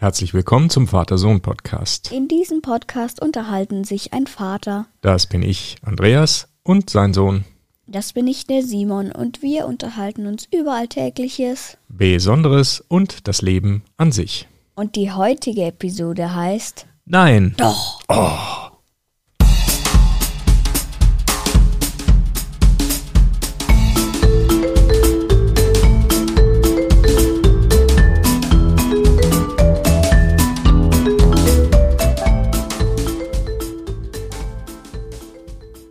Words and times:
Herzlich 0.00 0.32
willkommen 0.32 0.70
zum 0.70 0.86
Vater-Sohn-Podcast. 0.86 2.12
In 2.12 2.28
diesem 2.28 2.62
Podcast 2.62 3.20
unterhalten 3.20 3.82
sich 3.82 4.12
ein 4.12 4.28
Vater, 4.28 4.86
Das 5.00 5.26
bin 5.26 5.42
ich, 5.42 5.74
Andreas, 5.82 6.46
und 6.62 6.88
sein 6.88 7.12
Sohn. 7.12 7.44
das 7.88 8.12
bin 8.12 8.28
ich, 8.28 8.46
der 8.46 8.62
Simon, 8.62 9.10
und 9.10 9.42
wir 9.42 9.66
unterhalten 9.66 10.26
uns 10.28 10.46
über 10.54 10.74
Alltägliches. 10.74 11.78
Besonderes 11.88 12.80
und 12.86 13.26
das 13.26 13.42
Leben 13.42 13.82
an 13.96 14.12
sich. 14.12 14.46
Und 14.76 14.94
die 14.94 15.10
heutige 15.10 15.64
Episode 15.64 16.32
heißt 16.32 16.86
Nein. 17.04 17.54
Doch. 17.56 18.00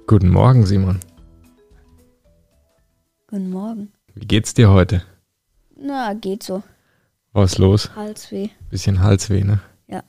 Guten 0.10 0.30
Morgen, 0.30 0.66
Simon. 0.66 1.02
Guten 3.28 3.50
Morgen. 3.50 3.92
Wie 4.16 4.26
geht's 4.26 4.54
dir 4.54 4.70
heute? 4.70 5.04
Na, 5.76 6.14
geht 6.14 6.44
so. 6.44 6.64
Was 7.34 7.52
ist 7.52 7.58
los? 7.58 7.92
Halsweh. 7.94 8.48
Bisschen 8.70 9.02
Halsweh, 9.02 9.44
ne? 9.44 9.60
Ja. 9.88 10.04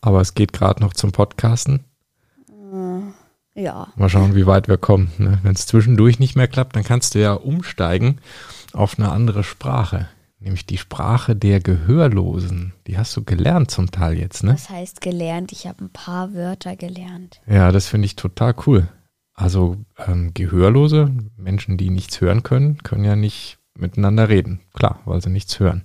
Aber 0.00 0.20
es 0.20 0.34
geht 0.34 0.52
gerade 0.52 0.82
noch 0.82 0.92
zum 0.92 1.12
Podcasten. 1.12 1.84
Ja. 3.54 3.92
Mal 3.94 4.08
schauen, 4.08 4.34
wie 4.34 4.46
weit 4.46 4.66
wir 4.66 4.76
kommen. 4.76 5.12
Ne? 5.18 5.38
Wenn 5.44 5.54
es 5.54 5.66
zwischendurch 5.66 6.18
nicht 6.18 6.34
mehr 6.34 6.48
klappt, 6.48 6.74
dann 6.74 6.82
kannst 6.82 7.14
du 7.14 7.20
ja 7.20 7.34
umsteigen 7.34 8.18
auf 8.72 8.98
eine 8.98 9.12
andere 9.12 9.44
Sprache. 9.44 10.08
Nämlich 10.40 10.66
die 10.66 10.78
Sprache 10.78 11.36
der 11.36 11.60
Gehörlosen. 11.60 12.72
Die 12.88 12.98
hast 12.98 13.16
du 13.16 13.22
gelernt 13.22 13.70
zum 13.70 13.92
Teil 13.92 14.18
jetzt, 14.18 14.42
ne? 14.42 14.50
Das 14.50 14.68
heißt 14.68 15.00
gelernt. 15.00 15.52
Ich 15.52 15.68
habe 15.68 15.84
ein 15.84 15.90
paar 15.90 16.34
Wörter 16.34 16.74
gelernt. 16.74 17.40
Ja, 17.46 17.70
das 17.70 17.86
finde 17.86 18.06
ich 18.06 18.16
total 18.16 18.56
cool. 18.66 18.88
Also 19.34 19.76
ähm, 19.98 20.32
Gehörlose, 20.32 21.10
Menschen, 21.36 21.76
die 21.76 21.90
nichts 21.90 22.20
hören 22.20 22.42
können, 22.44 22.78
können 22.82 23.04
ja 23.04 23.16
nicht 23.16 23.58
miteinander 23.76 24.28
reden. 24.28 24.60
Klar, 24.74 25.00
weil 25.04 25.20
sie 25.20 25.30
nichts 25.30 25.58
hören. 25.58 25.82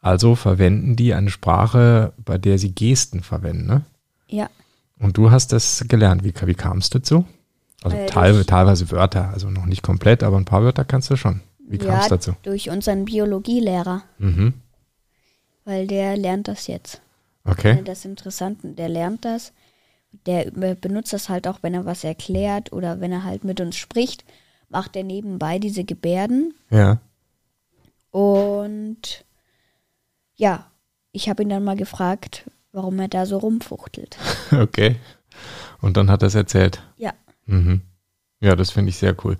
Also 0.00 0.36
verwenden 0.36 0.94
die 0.94 1.14
eine 1.14 1.30
Sprache, 1.30 2.12
bei 2.24 2.38
der 2.38 2.58
sie 2.58 2.72
Gesten 2.72 3.22
verwenden. 3.24 3.66
Ne? 3.66 3.84
Ja. 4.28 4.48
Und 5.00 5.16
du 5.16 5.30
hast 5.32 5.52
das 5.52 5.84
gelernt. 5.88 6.22
Wie, 6.22 6.32
wie 6.46 6.54
kam 6.54 6.78
es 6.78 6.90
dazu? 6.90 7.24
Also 7.82 7.96
Äh, 7.96 8.06
durch- 8.06 8.46
teilweise 8.46 8.90
Wörter, 8.92 9.30
also 9.30 9.50
noch 9.50 9.66
nicht 9.66 9.82
komplett, 9.82 10.22
aber 10.22 10.36
ein 10.36 10.44
paar 10.44 10.62
Wörter 10.62 10.84
kannst 10.84 11.10
du 11.10 11.16
schon. 11.16 11.40
Wie 11.68 11.78
kam 11.78 11.96
es 11.98 12.04
ja, 12.04 12.08
dazu? 12.10 12.32
durch 12.44 12.70
unseren 12.70 13.04
Biologielehrer, 13.04 14.02
Mhm. 14.18 14.54
weil 15.64 15.88
der 15.88 16.16
lernt 16.16 16.46
das 16.46 16.68
jetzt. 16.68 17.00
Okay. 17.44 17.82
Das 17.84 17.98
ist 18.00 18.04
interessant. 18.04 18.62
und 18.62 18.78
Der 18.78 18.88
lernt 18.88 19.24
das. 19.24 19.52
Der 20.24 20.50
benutzt 20.50 21.12
das 21.12 21.28
halt 21.28 21.46
auch, 21.46 21.58
wenn 21.62 21.74
er 21.74 21.84
was 21.84 22.04
erklärt 22.04 22.72
oder 22.72 23.00
wenn 23.00 23.12
er 23.12 23.24
halt 23.24 23.44
mit 23.44 23.60
uns 23.60 23.76
spricht, 23.76 24.24
macht 24.68 24.96
er 24.96 25.04
nebenbei 25.04 25.58
diese 25.58 25.84
Gebärden. 25.84 26.54
Ja. 26.70 27.00
Und 28.10 29.24
ja, 30.36 30.70
ich 31.12 31.28
habe 31.28 31.42
ihn 31.42 31.48
dann 31.48 31.64
mal 31.64 31.76
gefragt, 31.76 32.50
warum 32.72 32.98
er 32.98 33.08
da 33.08 33.26
so 33.26 33.38
rumfuchtelt. 33.38 34.16
Okay. 34.52 34.96
Und 35.80 35.96
dann 35.96 36.10
hat 36.10 36.22
er 36.22 36.28
es 36.28 36.34
erzählt. 36.34 36.82
Ja, 36.96 37.12
Mhm. 37.46 37.82
Ja, 38.40 38.54
das 38.54 38.70
finde 38.70 38.90
ich 38.90 38.98
sehr 38.98 39.16
cool. 39.24 39.36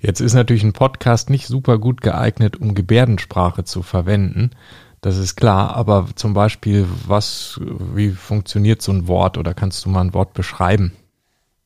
Jetzt 0.00 0.20
ist 0.20 0.34
natürlich 0.34 0.64
ein 0.64 0.72
Podcast 0.72 1.30
nicht 1.30 1.46
super 1.46 1.78
gut 1.78 2.00
geeignet, 2.00 2.56
um 2.56 2.74
Gebärdensprache 2.74 3.62
zu 3.62 3.82
verwenden. 3.82 4.50
Das 5.02 5.16
ist 5.18 5.36
klar, 5.36 5.74
aber 5.74 6.08
zum 6.14 6.32
Beispiel, 6.32 6.86
was, 7.06 7.60
wie 7.60 8.10
funktioniert 8.10 8.80
so 8.82 8.92
ein 8.92 9.08
Wort 9.08 9.36
oder 9.36 9.52
kannst 9.52 9.84
du 9.84 9.90
mal 9.90 10.00
ein 10.00 10.14
Wort 10.14 10.32
beschreiben? 10.32 10.92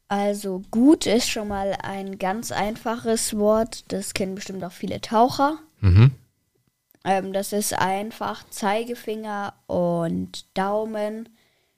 also 0.09 0.63
gut 0.71 1.05
ist 1.07 1.29
schon 1.29 1.49
mal 1.49 1.77
ein 1.83 2.19
ganz 2.19 2.53
einfaches 2.53 3.37
Wort. 3.37 3.85
Das 3.93 4.15
kennen 4.15 4.37
bestimmt 4.37 4.63
auch 4.63 4.71
viele 4.73 5.01
Taucher. 5.01 5.59
Mhm. 5.81 6.13
Ähm, 7.05 7.33
das 7.33 7.53
ist 7.53 7.77
einfach 7.77 8.49
Zeigefinger 8.49 9.53
und 9.67 10.47
Daumen 10.57 11.29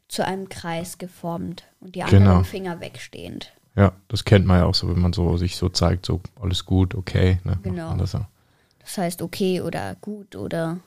zu 0.09 0.27
einem 0.27 0.51
Kreis 0.51 0.99
geformt 0.99 1.65
und 1.81 1.95
die 1.95 2.03
anderen 2.03 2.25
Genau. 2.25 2.43
Finger 2.43 2.81
wegstehend. 2.81 3.53
Ja, 3.77 3.93
das 4.09 4.25
kennt 4.25 4.45
man 4.45 4.59
ja 4.59 4.67
auch 4.67 4.75
so, 4.75 4.89
wenn 4.89 5.01
man 5.01 5.15
so 5.15 5.39
sich 5.39 5.57
so 5.57 5.71
zeigt, 5.71 6.05
so 6.05 6.21
alles 6.41 6.67
gut, 6.67 6.95
okay. 6.95 7.39
Ne, 7.45 7.59
Genau. 7.63 7.97
Das 7.97 8.99
heißt 8.99 9.23
okay 9.23 9.63
oder 9.63 9.95
gut 10.03 10.37
oder. 10.37 10.81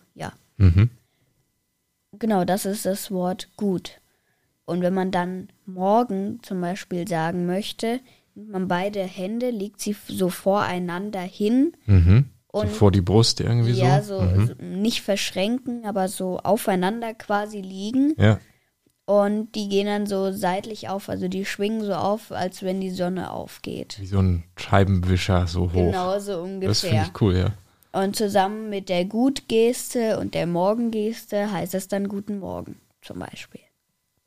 Mhm. 0.62 0.90
Genau, 2.20 2.44
das 2.46 2.66
ist 2.66 2.86
das 2.86 3.10
Wort 3.12 3.50
gut. 3.56 4.00
Und 4.66 4.82
wenn 4.82 4.94
man 4.94 5.12
dann 5.12 5.50
morgen 5.66 6.40
zum 6.44 6.62
Beispiel 6.62 7.08
sagen 7.08 7.46
möchte, 7.46 8.00
nimmt 8.36 8.50
man 8.52 8.68
beide 8.68 9.02
Hände, 9.02 9.50
legt 9.50 9.80
sie 9.82 9.96
so 10.08 10.30
voreinander 10.30 11.22
hin. 11.22 11.74
Mhm. 11.86 12.26
So 12.54 12.60
Und- 12.60 12.70
vor 12.70 12.92
die 12.92 13.02
Brust 13.02 13.40
irgendwie 13.40 13.72
ja, 13.72 14.02
so. 14.02 14.20
so, 14.20 14.24
Mhm. 14.26 14.48
so 14.48 14.54
nicht 14.60 15.02
verschränken, 15.02 15.86
aber 15.86 16.10
so 16.10 16.38
aufeinander 16.40 17.14
quasi 17.14 17.62
liegen. 17.62 18.14
Ja, 18.18 18.40
Und 19.06 19.56
die 19.56 19.68
gehen 19.68 19.88
dann 19.88 20.06
so 20.06 20.32
seitlich 20.32 20.88
auf, 20.90 21.10
also 21.10 21.28
die 21.28 21.44
schwingen 21.46 21.84
so 21.84 21.94
auf, 21.94 22.32
als 22.32 22.62
wenn 22.62 22.80
die 22.82 22.92
Sonne 22.92 23.32
aufgeht. 23.32 23.98
wie 24.00 24.06
so 24.06 24.20
ein 24.20 24.44
Scheibenwischer 24.58 25.48
so 25.48 25.72
hoch. 25.74 25.92
Genau 25.92 26.20
so 26.20 26.46
das 26.60 26.82
finde 26.82 26.98
ungefähr. 26.98 27.04
ich 27.14 27.22
cool, 27.22 27.36
ja. 27.38 27.54
Und 27.94 28.16
zusammen 28.16 28.70
mit 28.70 28.88
der 28.88 29.06
Gut-Geste 29.06 30.18
und 30.20 30.34
der 30.34 30.48
Morgen-Geste 30.48 31.52
heißt 31.52 31.74
es 31.76 31.88
dann 31.88 32.08
Guten 32.08 32.40
Morgen 32.40 32.80
zum 33.02 33.20
Beispiel. 33.20 33.62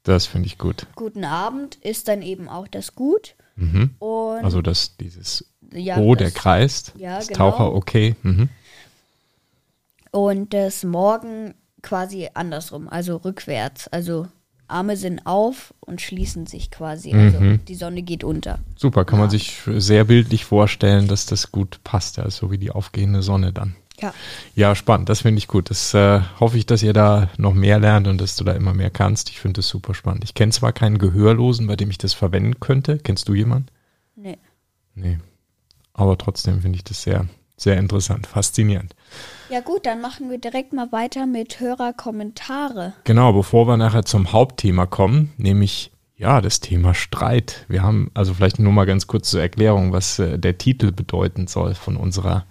Das 0.03 0.27
finde 0.27 0.47
ich 0.47 0.59
gut. 0.59 0.87
Guten 0.97 1.25
Abend 1.25 1.77
ist 1.77 2.09
dann 2.09 2.21
eben 2.21 2.49
auch 2.49 2.69
das 2.69 2.95
Gut. 2.95 3.35
Mhm. 3.57 3.95
Und 3.99 4.45
Also 4.45 4.61
das, 4.61 4.97
dieses 4.99 5.47
ja, 5.73 5.99
O, 5.99 6.15
der 6.15 6.29
das, 6.29 6.35
kreist. 6.35 6.93
Ja, 6.99 7.17
das 7.17 7.29
genau. 7.29 7.51
Taucher, 7.51 7.73
okay. 7.73 8.15
Mhm. 8.23 8.51
Und 10.11 10.53
das 10.53 10.85
Morgen 10.85 11.55
quasi 11.83 12.29
andersrum, 12.35 12.89
also 12.89 13.17
rückwärts. 13.17 13.89
Also 13.89 14.29
Arme 14.69 14.97
sind 14.97 15.27
auf 15.27 15.75
und 15.81 16.01
schließen 16.01 16.47
sich 16.47 16.71
quasi. 16.71 17.13
Also 17.13 17.41
Mhm. 17.41 17.65
die 17.67 17.75
Sonne 17.75 18.03
geht 18.03 18.25
unter. 18.25 18.59
Super, 18.77 19.05
kann 19.05 19.19
man 19.19 19.31
sich 19.31 19.61
sehr 19.67 20.05
bildlich 20.05 20.45
vorstellen, 20.45 21.07
dass 21.09 21.27
das 21.27 21.53
gut 21.53 21.81
passt, 21.85 22.17
ja, 22.17 22.29
so 22.31 22.51
wie 22.51 22.59
die 22.59 22.71
aufgehende 22.71 23.23
Sonne 23.23 23.53
dann. 23.53 23.77
Ja. 24.01 24.13
Ja, 24.57 24.75
spannend, 24.75 25.09
das 25.09 25.21
finde 25.21 25.39
ich 25.39 25.47
gut. 25.47 25.71
Das 25.71 25.95
äh, 25.95 26.21
hoffe 26.41 26.59
ich, 26.59 26.67
dass 26.67 26.83
ihr 26.83 26.93
da 26.93 27.29
noch 27.37 27.55
mehr 27.55 27.79
lernt 27.79 28.09
und 28.09 28.21
dass 28.21 28.35
du 28.37 28.43
da 28.43 28.53
immer 28.53 28.75
mehr 28.75 28.91
kannst. 28.91 29.29
Ich 29.31 29.39
finde 29.39 29.59
das 29.59 29.69
super 29.69 29.95
spannend. 29.95 30.25
Ich 30.25 30.35
kenne 30.35 30.51
zwar 30.51 30.73
keinen 30.73 30.99
Gehörlosen, 30.99 31.67
bei 31.69 31.77
dem 31.77 31.91
ich 31.91 31.99
das 31.99 32.13
verwenden 32.13 32.59
könnte. 32.59 32.99
Kennst 32.99 33.29
du 33.29 33.35
jemanden? 33.35 33.69
Nee. 34.17 34.39
Nee. 34.97 35.19
Aber 35.93 36.19
trotzdem 36.19 36.61
finde 36.63 36.77
ich 36.77 36.85
das 36.85 37.03
sehr, 37.03 37.27
sehr 37.57 37.77
interessant, 37.79 38.27
faszinierend. 38.27 38.97
Ja 39.51 39.61
gut, 39.61 39.87
dann 39.87 40.01
machen 40.01 40.31
wir 40.31 40.39
direkt 40.39 40.73
mal 40.73 40.91
weiter 40.93 41.27
mit 41.27 41.61
Hörerkommentare. 41.61 42.95
Genau, 43.05 43.33
bevor 43.33 43.67
wir 43.67 43.77
nachher 43.77 44.05
zum 44.05 44.33
Hauptthema 44.33 44.87
kommen, 44.87 45.33
nämlich 45.37 45.93
ja, 46.17 46.41
das 46.41 46.61
Thema 46.61 46.95
Streit. 46.95 47.67
Wir 47.69 47.83
haben 47.83 48.11
also 48.15 48.35
vielleicht 48.35 48.59
nur 48.59 48.73
mal 48.73 48.87
ganz 48.87 49.07
kurz 49.07 49.31
zur 49.31 49.43
Erklärung, 49.43 49.93
was 49.93 50.19
äh, 50.19 50.39
der 50.39 50.59
Titel 50.59 50.93
bedeuten 50.93 51.47
soll 51.47 51.75
von 51.75 51.97
unserer 51.97 52.47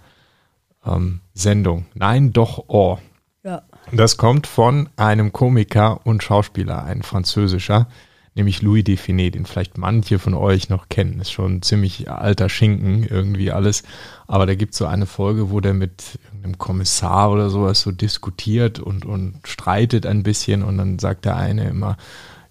ähm, 0.86 1.20
Sendung. 1.32 1.86
Nein, 1.94 2.32
doch, 2.32 2.64
oh. 2.68 2.98
Ja. 3.42 3.62
Das 3.92 4.16
kommt 4.16 4.46
von 4.46 4.88
einem 4.96 5.32
Komiker 5.32 6.00
und 6.06 6.22
Schauspieler, 6.22 6.84
ein 6.84 7.02
französischer, 7.02 7.88
nämlich 8.34 8.62
Louis 8.62 8.84
Define, 8.84 9.30
den 9.30 9.46
vielleicht 9.46 9.78
manche 9.78 10.18
von 10.18 10.34
euch 10.34 10.68
noch 10.68 10.88
kennen. 10.88 11.20
Ist 11.20 11.32
schon 11.32 11.56
ein 11.56 11.62
ziemlich 11.62 12.10
alter 12.10 12.48
Schinken, 12.48 13.04
irgendwie 13.04 13.52
alles. 13.52 13.84
Aber 14.26 14.46
da 14.46 14.54
gibt 14.54 14.72
es 14.72 14.78
so 14.78 14.86
eine 14.86 15.06
Folge, 15.06 15.50
wo 15.50 15.60
der 15.60 15.74
mit 15.74 16.18
einem 16.32 16.58
Kommissar 16.58 17.30
oder 17.30 17.48
sowas 17.48 17.80
so 17.80 17.92
diskutiert 17.92 18.80
und, 18.80 19.04
und 19.04 19.40
streitet 19.44 20.06
ein 20.06 20.22
bisschen 20.22 20.62
und 20.62 20.78
dann 20.78 20.98
sagt 20.98 21.24
der 21.24 21.36
eine 21.36 21.68
immer, 21.68 21.96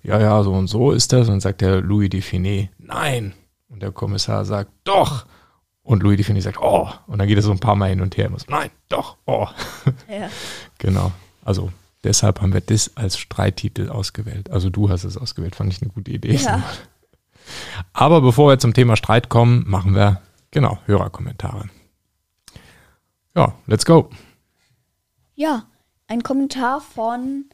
ja, 0.04 0.20
ja, 0.20 0.44
so 0.44 0.54
und 0.54 0.68
so 0.68 0.92
ist 0.92 1.14
das. 1.14 1.28
Und 1.28 1.36
dann 1.36 1.42
sagt 1.42 1.62
der 1.62 1.82
Louis 1.82 2.10
Define, 2.10 2.70
nein. 2.78 3.34
Und 3.70 3.82
der 3.82 3.92
Kommissar 3.92 4.46
sagt, 4.46 4.72
doch. 4.84 5.26
Und 5.82 6.02
Louis 6.02 6.18
Define 6.18 6.42
sagt, 6.42 6.60
oh. 6.62 6.90
Und 7.08 7.20
dann 7.20 7.28
geht 7.28 7.38
es 7.38 7.46
so 7.46 7.52
ein 7.52 7.60
paar 7.60 7.76
Mal 7.76 7.90
hin 7.90 8.02
und 8.02 8.16
her. 8.16 8.28
Immer 8.28 8.40
so, 8.40 8.46
nein, 8.50 8.70
doch, 8.88 9.18
oh. 9.26 9.48
Ja. 10.08 10.30
Genau. 10.80 11.14
Also 11.46 11.72
deshalb 12.04 12.42
haben 12.42 12.54
wir 12.54 12.62
das 12.62 12.96
als 12.96 13.18
Streittitel 13.18 13.90
ausgewählt. 13.90 14.50
Also 14.50 14.70
du 14.70 14.90
hast 14.90 15.04
es 15.04 15.18
ausgewählt, 15.18 15.56
fand 15.56 15.74
ich 15.74 15.82
eine 15.82 15.92
gute 15.92 16.12
Idee. 16.12 16.36
Ja. 16.36 16.64
Aber 17.92 18.22
bevor 18.22 18.50
wir 18.50 18.60
zum 18.60 18.74
Thema 18.74 18.96
Streit 18.96 19.30
kommen, 19.30 19.64
machen 19.68 19.96
wir 19.96 20.22
genau 20.52 20.80
Hörerkommentare. 20.86 21.70
Ja, 23.36 23.56
let's 23.66 23.86
go. 23.86 24.10
Ja, 25.36 25.66
ein 26.08 26.24
Kommentar 26.24 26.82
von 26.82 27.46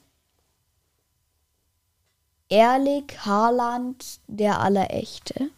Erlich 2.50 3.26
Harland, 3.26 4.20
der 4.28 4.60
Allerechte. 4.60 5.50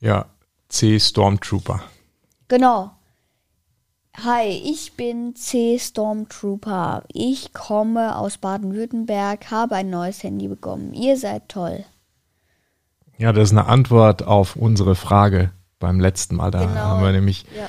Ja, 0.00 0.26
C 0.68 0.98
Stormtrooper. 0.98 1.82
Genau. 2.48 2.97
Hi, 4.24 4.48
ich 4.48 4.94
bin 4.94 5.36
C 5.36 5.78
Stormtrooper. 5.78 7.04
Ich 7.12 7.52
komme 7.52 8.16
aus 8.16 8.38
Baden-Württemberg, 8.38 9.50
habe 9.50 9.76
ein 9.76 9.90
neues 9.90 10.22
Handy 10.24 10.48
bekommen. 10.48 10.92
Ihr 10.92 11.16
seid 11.16 11.48
toll. 11.48 11.84
Ja, 13.16 13.32
das 13.32 13.44
ist 13.44 13.52
eine 13.52 13.66
Antwort 13.66 14.22
auf 14.24 14.56
unsere 14.56 14.94
Frage 14.96 15.52
beim 15.78 16.00
letzten 16.00 16.36
Mal. 16.36 16.50
Da 16.50 16.60
Genau. 16.64 16.74
haben 16.74 17.02
wir 17.02 17.12
nämlich 17.12 17.44
Ja. 17.56 17.68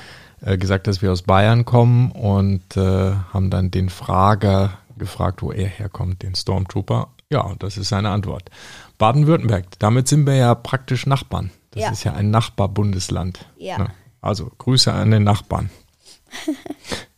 äh, 0.54 0.57
gesagt, 0.57 0.88
dass 0.88 1.01
wir 1.04 1.12
aus 1.12 1.22
Bayern 1.22 1.66
kommen 1.66 2.12
und 2.12 2.75
äh, 2.78 3.13
haben 3.34 3.50
dann 3.52 3.69
den 3.69 3.90
Frager 3.90 4.72
gefragt, 4.98 5.42
wo 5.44 5.52
er 5.52 5.68
herkommt, 5.68 6.24
den 6.24 6.34
Stormtrooper. 6.34 7.10
Ja, 7.31 7.42
und 7.42 7.62
das 7.62 7.78
ist 7.78 7.90
seine 7.90 8.10
Antwort. 8.10 8.50
Baden-Württemberg, 8.98 9.66
damit 9.78 10.07
sind 10.07 10.25
wir 10.25 10.36
ja 10.36 10.56
praktisch 10.56 11.06
Nachbarn. 11.06 11.52
Das 11.72 11.84
Ja. 11.84 11.92
ist 11.92 12.04
ja 12.04 12.13
ein 12.13 12.31
Nachbarbundesland. 12.31 13.45
Ja. 13.57 13.78
Ne? 13.78 13.88
Also 14.22 14.52
Grüße 14.57 14.92
an 14.92 15.12
den 15.12 15.24
Nachbarn. 15.24 15.69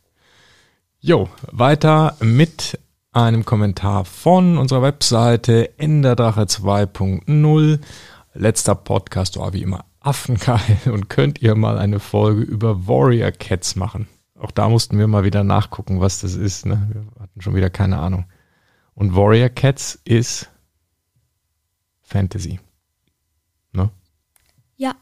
Jo, 1.04 1.30
weiter 1.52 2.16
mit 2.20 2.80
einem 3.12 3.44
Kommentar 3.44 4.06
von 4.06 4.60
unserer 4.60 4.84
Webseite 4.84 5.78
Enderdrache 5.80 6.44
2.0. 6.44 7.80
Letzter 8.36 8.76
Podcast 8.76 9.38
war 9.38 9.52
wie 9.54 9.64
immer 9.64 9.86
affengeil 10.00 10.78
und 10.86 11.10
könnt 11.10 11.42
ihr 11.42 11.56
mal 11.56 11.80
eine 11.80 12.00
Folge 12.00 12.42
über 12.42 12.88
Warrior 12.88 13.32
Cats 13.32 13.76
machen. 13.76 14.08
Auch 14.36 14.52
da 14.52 14.70
mussten 14.70 14.98
wir 15.00 15.08
mal 15.08 15.24
wieder 15.24 15.44
nachgucken, 15.44 16.00
was 16.00 16.20
das 16.20 16.36
ist. 16.36 16.66
Ne? 16.66 16.88
Wir 16.92 17.06
hatten 17.22 17.42
schon 17.42 17.56
wieder 17.56 17.70
keine 17.70 17.98
Ahnung. 17.98 18.26
Und 18.94 19.16
Warrior 19.16 19.50
Cats 19.50 20.00
ist 20.06 20.50
Fantasy. 22.02 22.60
Ne? 23.72 23.90
Ja, 24.78 24.96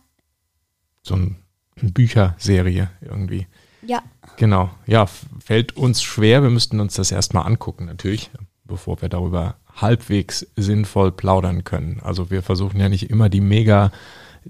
So 1.03 1.15
ein, 1.15 1.35
eine 1.75 1.91
Bücherserie 1.91 2.89
irgendwie. 3.01 3.47
Ja. 3.81 4.01
Genau, 4.37 4.69
ja, 4.85 5.05
fällt 5.05 5.75
uns 5.75 6.01
schwer. 6.01 6.43
Wir 6.43 6.49
müssten 6.49 6.79
uns 6.79 6.93
das 6.93 7.11
erstmal 7.11 7.45
angucken, 7.45 7.85
natürlich, 7.85 8.31
bevor 8.63 9.01
wir 9.01 9.09
darüber 9.09 9.55
halbwegs 9.75 10.47
sinnvoll 10.55 11.11
plaudern 11.11 11.63
können. 11.63 11.99
Also 12.03 12.29
wir 12.29 12.43
versuchen 12.43 12.79
ja 12.79 12.89
nicht 12.89 13.09
immer 13.09 13.29
die 13.29 13.41
mega 13.41 13.91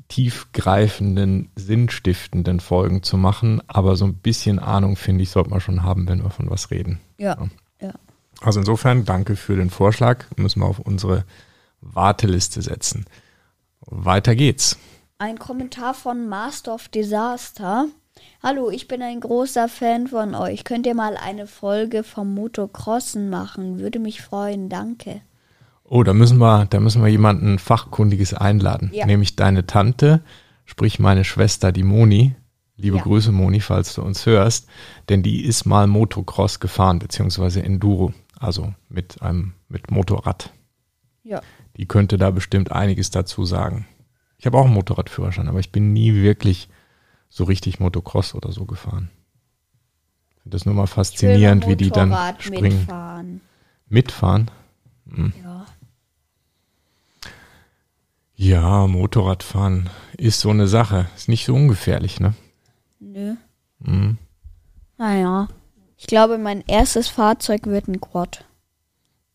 tiefgreifenden, 0.07 1.49
sinnstiftenden 1.55 2.59
Folgen 2.59 3.03
zu 3.03 3.17
machen, 3.17 3.61
aber 3.67 3.95
so 3.95 4.05
ein 4.05 4.15
bisschen 4.15 4.59
Ahnung, 4.59 4.95
finde 4.95 5.23
ich, 5.23 5.31
sollte 5.31 5.49
man 5.49 5.61
schon 5.61 5.83
haben, 5.83 6.07
wenn 6.07 6.23
wir 6.23 6.29
von 6.29 6.49
was 6.49 6.71
reden. 6.71 6.99
Ja. 7.17 7.37
ja. 7.81 7.93
Also 8.41 8.59
insofern 8.59 9.05
danke 9.05 9.35
für 9.35 9.55
den 9.55 9.69
Vorschlag. 9.69 10.25
Müssen 10.37 10.61
wir 10.61 10.67
auf 10.67 10.79
unsere 10.79 11.25
Warteliste 11.81 12.61
setzen. 12.61 13.05
Weiter 13.81 14.35
geht's. 14.35 14.77
Ein 15.17 15.37
Kommentar 15.37 15.93
von 15.93 16.29
Master 16.29 16.73
of 16.75 16.87
Disaster. 16.87 17.87
Hallo, 18.41 18.69
ich 18.69 18.87
bin 18.87 19.01
ein 19.01 19.19
großer 19.19 19.67
Fan 19.67 20.07
von 20.07 20.35
euch. 20.35 20.63
Könnt 20.63 20.85
ihr 20.85 20.95
mal 20.95 21.17
eine 21.17 21.47
Folge 21.47 22.03
vom 22.03 22.33
Motocrossen 22.33 23.29
machen? 23.29 23.79
Würde 23.79 23.99
mich 23.99 24.21
freuen, 24.21 24.69
danke. 24.69 25.21
Oh, 25.83 26.03
da 26.03 26.13
müssen 26.13 26.37
wir, 26.37 26.65
da 26.65 26.79
müssen 26.79 27.01
wir 27.01 27.09
jemanden 27.09 27.59
Fachkundiges 27.59 28.33
einladen. 28.33 28.91
Ja. 28.93 29.05
Nämlich 29.05 29.35
deine 29.35 29.65
Tante, 29.65 30.21
sprich 30.65 30.99
meine 30.99 31.23
Schwester, 31.23 31.71
die 31.71 31.83
Moni. 31.83 32.35
Liebe 32.77 32.97
Ja. 32.97 33.03
Grüße, 33.03 33.31
Moni, 33.33 33.59
falls 33.59 33.95
du 33.95 34.01
uns 34.03 34.25
hörst. 34.25 34.67
Denn 35.09 35.21
die 35.21 35.43
ist 35.43 35.65
mal 35.65 35.87
Motocross 35.87 36.59
gefahren, 36.59 36.99
beziehungsweise 36.99 37.61
Enduro. 37.61 38.13
Also 38.39 38.73
mit 38.87 39.21
einem, 39.21 39.53
mit 39.67 39.91
Motorrad. 39.91 40.53
Ja. 41.23 41.41
Die 41.75 41.87
könnte 41.87 42.17
da 42.17 42.31
bestimmt 42.31 42.71
einiges 42.71 43.09
dazu 43.09 43.43
sagen. 43.43 43.85
Ich 44.37 44.45
habe 44.45 44.57
auch 44.57 44.65
einen 44.65 44.73
Motorradführerschein, 44.75 45.49
aber 45.49 45.59
ich 45.59 45.73
bin 45.73 45.91
nie 45.91 46.13
wirklich 46.13 46.69
so 47.29 47.43
richtig 47.43 47.79
Motocross 47.79 48.35
oder 48.35 48.51
so 48.51 48.65
gefahren. 48.65 49.09
Ich 50.31 50.41
finde 50.43 50.55
das 50.55 50.65
nur 50.65 50.75
mal 50.75 50.87
faszinierend, 50.87 51.67
wie 51.67 51.75
die 51.75 51.91
dann 51.91 52.15
springen. 52.39 52.79
Mitfahren. 52.79 53.41
Mitfahren? 53.87 54.51
Ja. 55.43 55.65
Ja, 58.35 58.87
Motorradfahren 58.87 59.89
ist 60.17 60.39
so 60.39 60.49
eine 60.49 60.67
Sache. 60.67 61.07
Ist 61.17 61.27
nicht 61.27 61.45
so 61.45 61.53
ungefährlich, 61.53 62.19
ne? 62.21 62.33
Nö. 62.99 63.35
Mhm. 63.79 64.17
Naja. 64.97 65.49
Ich 65.97 66.07
glaube, 66.07 66.37
mein 66.37 66.63
erstes 66.65 67.09
Fahrzeug 67.09 67.65
wird 67.65 67.89
ein 67.89 67.99
Quad. 67.99 68.45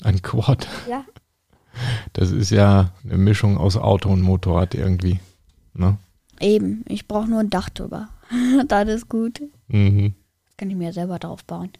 Ein 0.03 0.23
Quad. 0.23 0.67
Ja. 0.89 1.05
Das 2.15 2.31
ist 2.31 2.51
ja 2.51 2.93
eine 3.05 3.19
Mischung 3.19 3.59
aus 3.59 3.77
Auto 3.77 4.09
und 4.09 4.23
Motorrad 4.23 4.75
irgendwie. 4.75 5.21
Ne? 5.75 5.99
Eben. 6.41 6.85
Ich 6.89 7.07
brauche 7.07 7.29
nur 7.29 7.41
ein 7.41 7.51
Dach 7.51 7.71
drüber. 7.71 8.09
das 8.69 8.89
ist 8.89 9.09
gut. 9.09 9.43
Mhm. 9.69 10.15
Das 10.47 10.57
kann 10.57 10.71
ich 10.71 10.77
mir 10.77 10.93
selber 10.93 11.19
drauf 11.19 11.45
bauen. 11.45 11.71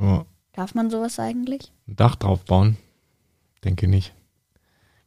Ja. 0.00 0.24
Darf 0.52 0.74
man 0.74 0.90
sowas 0.90 1.18
eigentlich? 1.18 1.72
Ein 1.86 1.96
Dach 1.96 2.16
drauf 2.16 2.44
bauen? 2.44 2.76
Denke 3.64 3.88
nicht. 3.88 4.14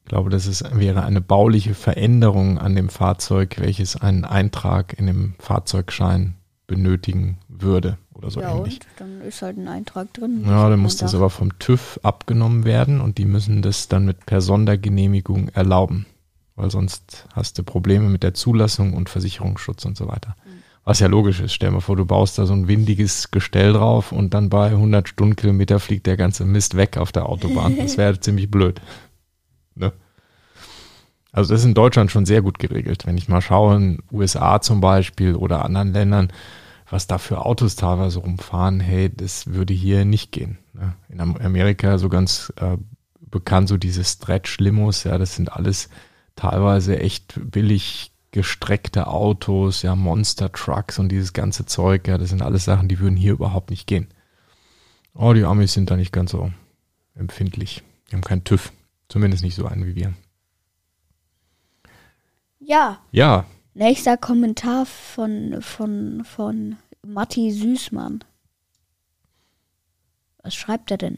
Ich 0.03 0.09
glaube, 0.09 0.29
das 0.29 0.47
ist, 0.47 0.63
wäre 0.77 1.03
eine 1.03 1.21
bauliche 1.21 1.73
Veränderung 1.73 2.57
an 2.57 2.75
dem 2.75 2.89
Fahrzeug, 2.89 3.55
welches 3.59 3.95
einen 3.95 4.25
Eintrag 4.25 4.97
in 4.99 5.07
dem 5.07 5.35
Fahrzeugschein 5.39 6.35
benötigen 6.67 7.37
würde 7.47 7.97
oder 8.13 8.29
so 8.29 8.41
ja, 8.41 8.55
ähnlich. 8.55 8.79
dann 8.97 9.21
ist 9.21 9.41
halt 9.41 9.57
ein 9.57 9.67
Eintrag 9.67 10.13
drin. 10.13 10.43
Ja, 10.45 10.69
dann 10.69 10.79
muss 10.79 10.97
das 10.97 11.15
aber 11.15 11.29
vom 11.29 11.57
TÜV 11.59 11.99
abgenommen 12.03 12.65
werden 12.65 13.01
und 13.01 13.17
die 13.17 13.25
müssen 13.25 13.61
das 13.61 13.87
dann 13.87 14.05
mit 14.05 14.25
per 14.25 14.41
Sondergenehmigung 14.41 15.49
erlauben. 15.49 16.05
Weil 16.55 16.69
sonst 16.69 17.27
hast 17.33 17.57
du 17.57 17.63
Probleme 17.63 18.09
mit 18.09 18.23
der 18.23 18.33
Zulassung 18.33 18.93
und 18.93 19.09
Versicherungsschutz 19.09 19.85
und 19.85 19.97
so 19.97 20.07
weiter. 20.07 20.35
Was 20.85 20.99
ja 20.99 21.07
logisch 21.07 21.39
ist. 21.39 21.53
Stell 21.53 21.69
dir 21.69 21.75
mal 21.75 21.79
vor, 21.81 21.95
du 21.95 22.05
baust 22.05 22.37
da 22.37 22.45
so 22.45 22.53
ein 22.53 22.67
windiges 22.67 23.31
Gestell 23.31 23.73
drauf 23.73 24.11
und 24.11 24.33
dann 24.33 24.49
bei 24.49 24.67
100 24.67 25.07
Stundenkilometer 25.07 25.79
fliegt 25.79 26.05
der 26.05 26.17
ganze 26.17 26.45
Mist 26.45 26.75
weg 26.75 26.97
auf 26.97 27.11
der 27.11 27.27
Autobahn. 27.27 27.77
Das 27.77 27.97
wäre 27.97 28.19
ziemlich 28.19 28.51
blöd. 28.51 28.81
Ne? 29.75 29.93
Also 31.31 31.53
das 31.53 31.61
ist 31.61 31.65
in 31.65 31.73
Deutschland 31.73 32.11
schon 32.11 32.25
sehr 32.25 32.41
gut 32.41 32.59
geregelt. 32.59 33.07
Wenn 33.07 33.17
ich 33.17 33.27
mal 33.29 33.41
schaue, 33.41 33.75
in 33.77 34.03
USA 34.11 34.61
zum 34.61 34.81
Beispiel 34.81 35.35
oder 35.35 35.65
anderen 35.65 35.93
Ländern, 35.93 36.31
was 36.89 37.07
da 37.07 37.17
für 37.17 37.43
Autos 37.43 37.75
teilweise 37.75 38.19
rumfahren, 38.19 38.79
hey, 38.79 39.09
das 39.11 39.47
würde 39.47 39.73
hier 39.73 40.05
nicht 40.05 40.31
gehen. 40.31 40.59
Ne? 40.73 40.93
In 41.09 41.21
Am- 41.21 41.37
Amerika 41.37 41.97
so 41.97 42.09
ganz 42.09 42.53
äh, 42.57 42.77
bekannt, 43.31 43.69
so 43.69 43.77
diese 43.77 44.03
Stretch-Limos, 44.03 45.05
ja, 45.05 45.17
das 45.17 45.35
sind 45.35 45.51
alles 45.51 45.89
teilweise 46.35 46.99
echt 46.99 47.39
billig 47.51 48.11
gestreckte 48.31 49.07
Autos, 49.07 49.83
ja, 49.83 49.95
Monster-Trucks 49.95 50.97
und 50.99 51.09
dieses 51.09 51.33
ganze 51.33 51.65
Zeug, 51.65 52.07
ja, 52.07 52.17
das 52.17 52.29
sind 52.29 52.41
alles 52.41 52.65
Sachen, 52.65 52.87
die 52.87 52.99
würden 52.99 53.15
hier 53.15 53.33
überhaupt 53.33 53.69
nicht 53.69 53.85
gehen. 53.85 54.07
Oh, 55.13 55.33
die 55.33 55.43
Amis 55.43 55.73
sind 55.73 55.91
da 55.91 55.95
nicht 55.95 56.11
ganz 56.11 56.31
so 56.31 56.51
empfindlich. 57.15 57.83
Die 58.09 58.15
haben 58.15 58.23
keinen 58.23 58.43
TÜV. 58.43 58.71
Zumindest 59.07 59.43
nicht 59.43 59.55
so 59.55 59.67
einen 59.67 59.85
wie 59.85 59.95
wir. 59.95 60.13
Ja, 62.59 62.99
Ja, 63.11 63.45
nächster 63.75 64.17
Kommentar 64.17 64.85
von, 64.87 65.61
von, 65.61 66.23
von 66.23 66.77
Matti 67.05 67.51
Süßmann. 67.51 68.23
Was 70.41 70.55
schreibt 70.55 70.89
er 70.89 70.97
denn? 70.97 71.17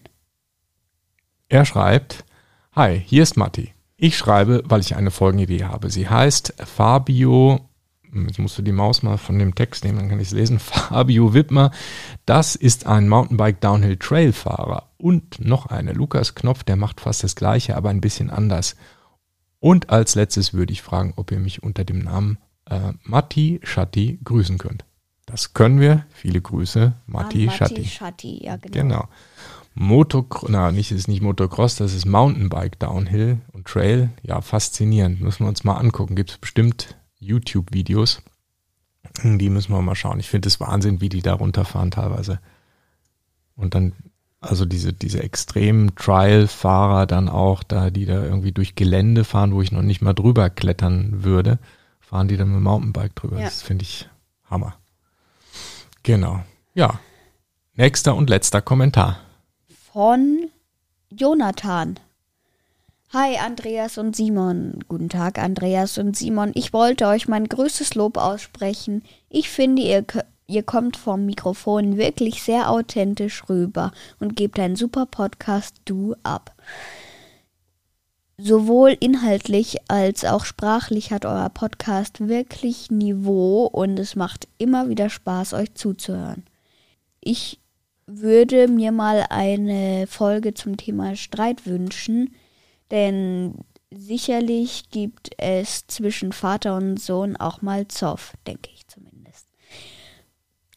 Er 1.47 1.65
schreibt, 1.65 2.25
Hi, 2.73 2.99
hier 2.99 3.23
ist 3.23 3.37
Matti. 3.37 3.74
Ich 3.97 4.17
schreibe, 4.17 4.63
weil 4.65 4.81
ich 4.81 4.95
eine 4.95 5.11
Folgenidee 5.11 5.63
habe. 5.63 5.89
Sie 5.89 6.09
heißt 6.09 6.55
Fabio, 6.65 7.69
hm, 8.11 8.27
jetzt 8.27 8.39
musst 8.39 8.57
du 8.57 8.61
die 8.61 8.73
Maus 8.73 9.03
mal 9.03 9.17
von 9.17 9.39
dem 9.39 9.55
Text 9.55 9.83
nehmen, 9.83 9.99
dann 9.99 10.09
kann 10.09 10.19
ich 10.19 10.27
es 10.27 10.33
lesen. 10.33 10.59
Fabio 10.59 11.33
Wittmer, 11.33 11.71
das 12.25 12.55
ist 12.55 12.87
ein 12.87 13.07
Mountainbike 13.07 13.61
Downhill 13.61 13.97
Trail 13.97 14.33
Fahrer. 14.33 14.89
Und 14.97 15.45
noch 15.45 15.67
eine, 15.67 15.93
Lukas 15.93 16.35
Knopf, 16.35 16.63
der 16.63 16.75
macht 16.75 16.99
fast 17.01 17.23
das 17.23 17.35
gleiche, 17.35 17.75
aber 17.77 17.89
ein 17.89 18.01
bisschen 18.01 18.29
anders. 18.29 18.75
Und 19.59 19.89
als 19.89 20.15
letztes 20.15 20.53
würde 20.53 20.73
ich 20.73 20.81
fragen, 20.81 21.13
ob 21.15 21.31
ihr 21.31 21.39
mich 21.39 21.63
unter 21.63 21.85
dem 21.85 21.99
Namen 21.99 22.37
äh, 22.69 22.93
Matti 23.03 23.59
Schatti 23.63 24.19
grüßen 24.23 24.57
könnt. 24.57 24.85
Das 25.35 25.53
können 25.53 25.81
wir. 25.81 26.05
Viele 26.13 26.39
Grüße, 26.39 26.93
Matti 27.07 27.49
Ah, 27.49 27.51
Schatti. 27.51 27.83
Schatti, 27.83 28.45
ja 28.45 28.55
genau. 28.55 28.71
Genau. 28.71 29.09
Motocross, 29.73 30.49
na, 30.49 30.71
nicht, 30.71 30.93
ist 30.93 31.09
nicht 31.09 31.21
Motocross, 31.21 31.75
das 31.75 31.93
ist 31.93 32.05
Mountainbike, 32.05 32.79
Downhill 32.79 33.39
und 33.51 33.67
Trail. 33.67 34.11
Ja, 34.23 34.39
faszinierend. 34.39 35.19
Müssen 35.19 35.43
wir 35.43 35.49
uns 35.49 35.65
mal 35.65 35.75
angucken. 35.75 36.15
Gibt 36.15 36.31
es 36.31 36.37
bestimmt 36.37 36.95
YouTube-Videos. 37.19 38.21
Die 39.25 39.49
müssen 39.49 39.73
wir 39.73 39.81
mal 39.81 39.95
schauen. 39.95 40.21
Ich 40.21 40.29
finde 40.29 40.47
es 40.47 40.61
Wahnsinn, 40.61 41.01
wie 41.01 41.09
die 41.09 41.21
da 41.21 41.33
runterfahren 41.33 41.91
teilweise. 41.91 42.39
Und 43.57 43.75
dann, 43.75 43.91
also 44.39 44.63
diese, 44.63 44.93
diese 44.93 45.21
extremen 45.21 45.95
Trial-Fahrer 45.95 47.07
dann 47.07 47.27
auch, 47.27 47.61
da, 47.63 47.89
die 47.89 48.05
da 48.05 48.23
irgendwie 48.23 48.53
durch 48.53 48.75
Gelände 48.75 49.25
fahren, 49.25 49.53
wo 49.53 49.61
ich 49.61 49.73
noch 49.73 49.81
nicht 49.81 50.01
mal 50.01 50.13
drüber 50.13 50.49
klettern 50.49 51.25
würde, 51.25 51.59
fahren 51.99 52.29
die 52.29 52.37
dann 52.37 52.47
mit 52.47 52.55
dem 52.55 52.63
Mountainbike 52.63 53.15
drüber. 53.15 53.39
Ja. 53.39 53.43
Das 53.43 53.63
finde 53.63 53.83
ich 53.83 54.07
Hammer. 54.49 54.77
Genau. 56.05 56.41
Ja. 56.75 56.99
Nächster 57.73 58.15
und 58.15 58.29
letzter 58.29 58.61
Kommentar. 58.61 59.17
Von 59.91 60.51
Jonathan. 61.09 61.99
Hi 63.11 63.37
Andreas 63.37 63.97
und 63.97 64.15
Simon. 64.15 64.83
Guten 64.87 65.09
Tag 65.09 65.39
Andreas 65.39 65.97
und 65.97 66.15
Simon. 66.15 66.51
Ich 66.53 66.73
wollte 66.73 67.07
euch 67.07 67.27
mein 67.27 67.49
größtes 67.49 67.95
Lob 67.95 68.17
aussprechen. 68.17 69.01
Ich 69.29 69.49
finde, 69.49 69.81
ihr, 69.81 70.05
ihr 70.45 70.61
kommt 70.61 70.95
vom 70.95 71.25
Mikrofon 71.25 71.97
wirklich 71.97 72.43
sehr 72.43 72.69
authentisch 72.69 73.49
rüber 73.49 73.91
und 74.19 74.35
gebt 74.35 74.59
einen 74.59 74.75
super 74.75 75.07
Podcast 75.07 75.77
Du 75.85 76.13
ab. 76.21 76.53
Sowohl 78.37 78.97
inhaltlich 78.99 79.77
als 79.87 80.25
auch 80.25 80.43
sprachlich 80.43 81.11
hat 81.11 81.25
euer 81.25 81.49
Podcast 81.49 82.27
wirklich 82.27 82.91
Niveau 82.91 83.65
und 83.65 83.97
es 83.97 84.17
macht 84.17 84.47
immer 84.57 84.89
wieder 84.89 85.09
Spaß, 85.09 85.53
euch 85.53 85.73
zuzuhören. 85.73 86.43
Ich 87.21 87.59
würde 88.07 88.67
mir 88.67 88.91
mal 88.91 89.25
eine 89.29 90.05
Folge 90.07 90.53
zum 90.53 90.75
Thema 90.77 91.15
Streit 91.15 91.65
wünschen, 91.65 92.35
denn 92.91 93.55
sicherlich 93.89 94.89
gibt 94.89 95.29
es 95.37 95.87
zwischen 95.87 96.33
Vater 96.33 96.75
und 96.75 96.99
Sohn 96.99 97.37
auch 97.37 97.61
mal 97.61 97.87
Zoff, 97.87 98.33
denke 98.45 98.69
ich 98.73 98.85
zumindest. 98.87 99.47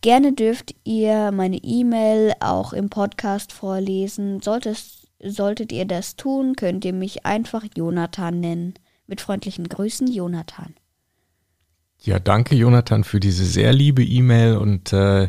Gerne 0.00 0.32
dürft 0.32 0.76
ihr 0.84 1.32
meine 1.32 1.58
E-Mail 1.58 2.32
auch 2.38 2.72
im 2.72 2.88
Podcast 2.88 3.52
vorlesen. 3.52 4.40
Solltest, 4.40 4.97
solltet 5.22 5.72
ihr 5.72 5.84
das 5.84 6.16
tun, 6.16 6.56
könnt 6.56 6.84
ihr 6.84 6.92
mich 6.92 7.26
einfach 7.26 7.64
Jonathan 7.74 8.40
nennen. 8.40 8.74
Mit 9.06 9.20
freundlichen 9.20 9.68
Grüßen, 9.68 10.06
Jonathan. 10.06 10.74
Ja, 12.00 12.18
danke 12.18 12.54
Jonathan 12.54 13.04
für 13.04 13.20
diese 13.20 13.44
sehr 13.44 13.72
liebe 13.72 14.04
E-Mail 14.04 14.56
und 14.56 14.92
äh, 14.92 15.24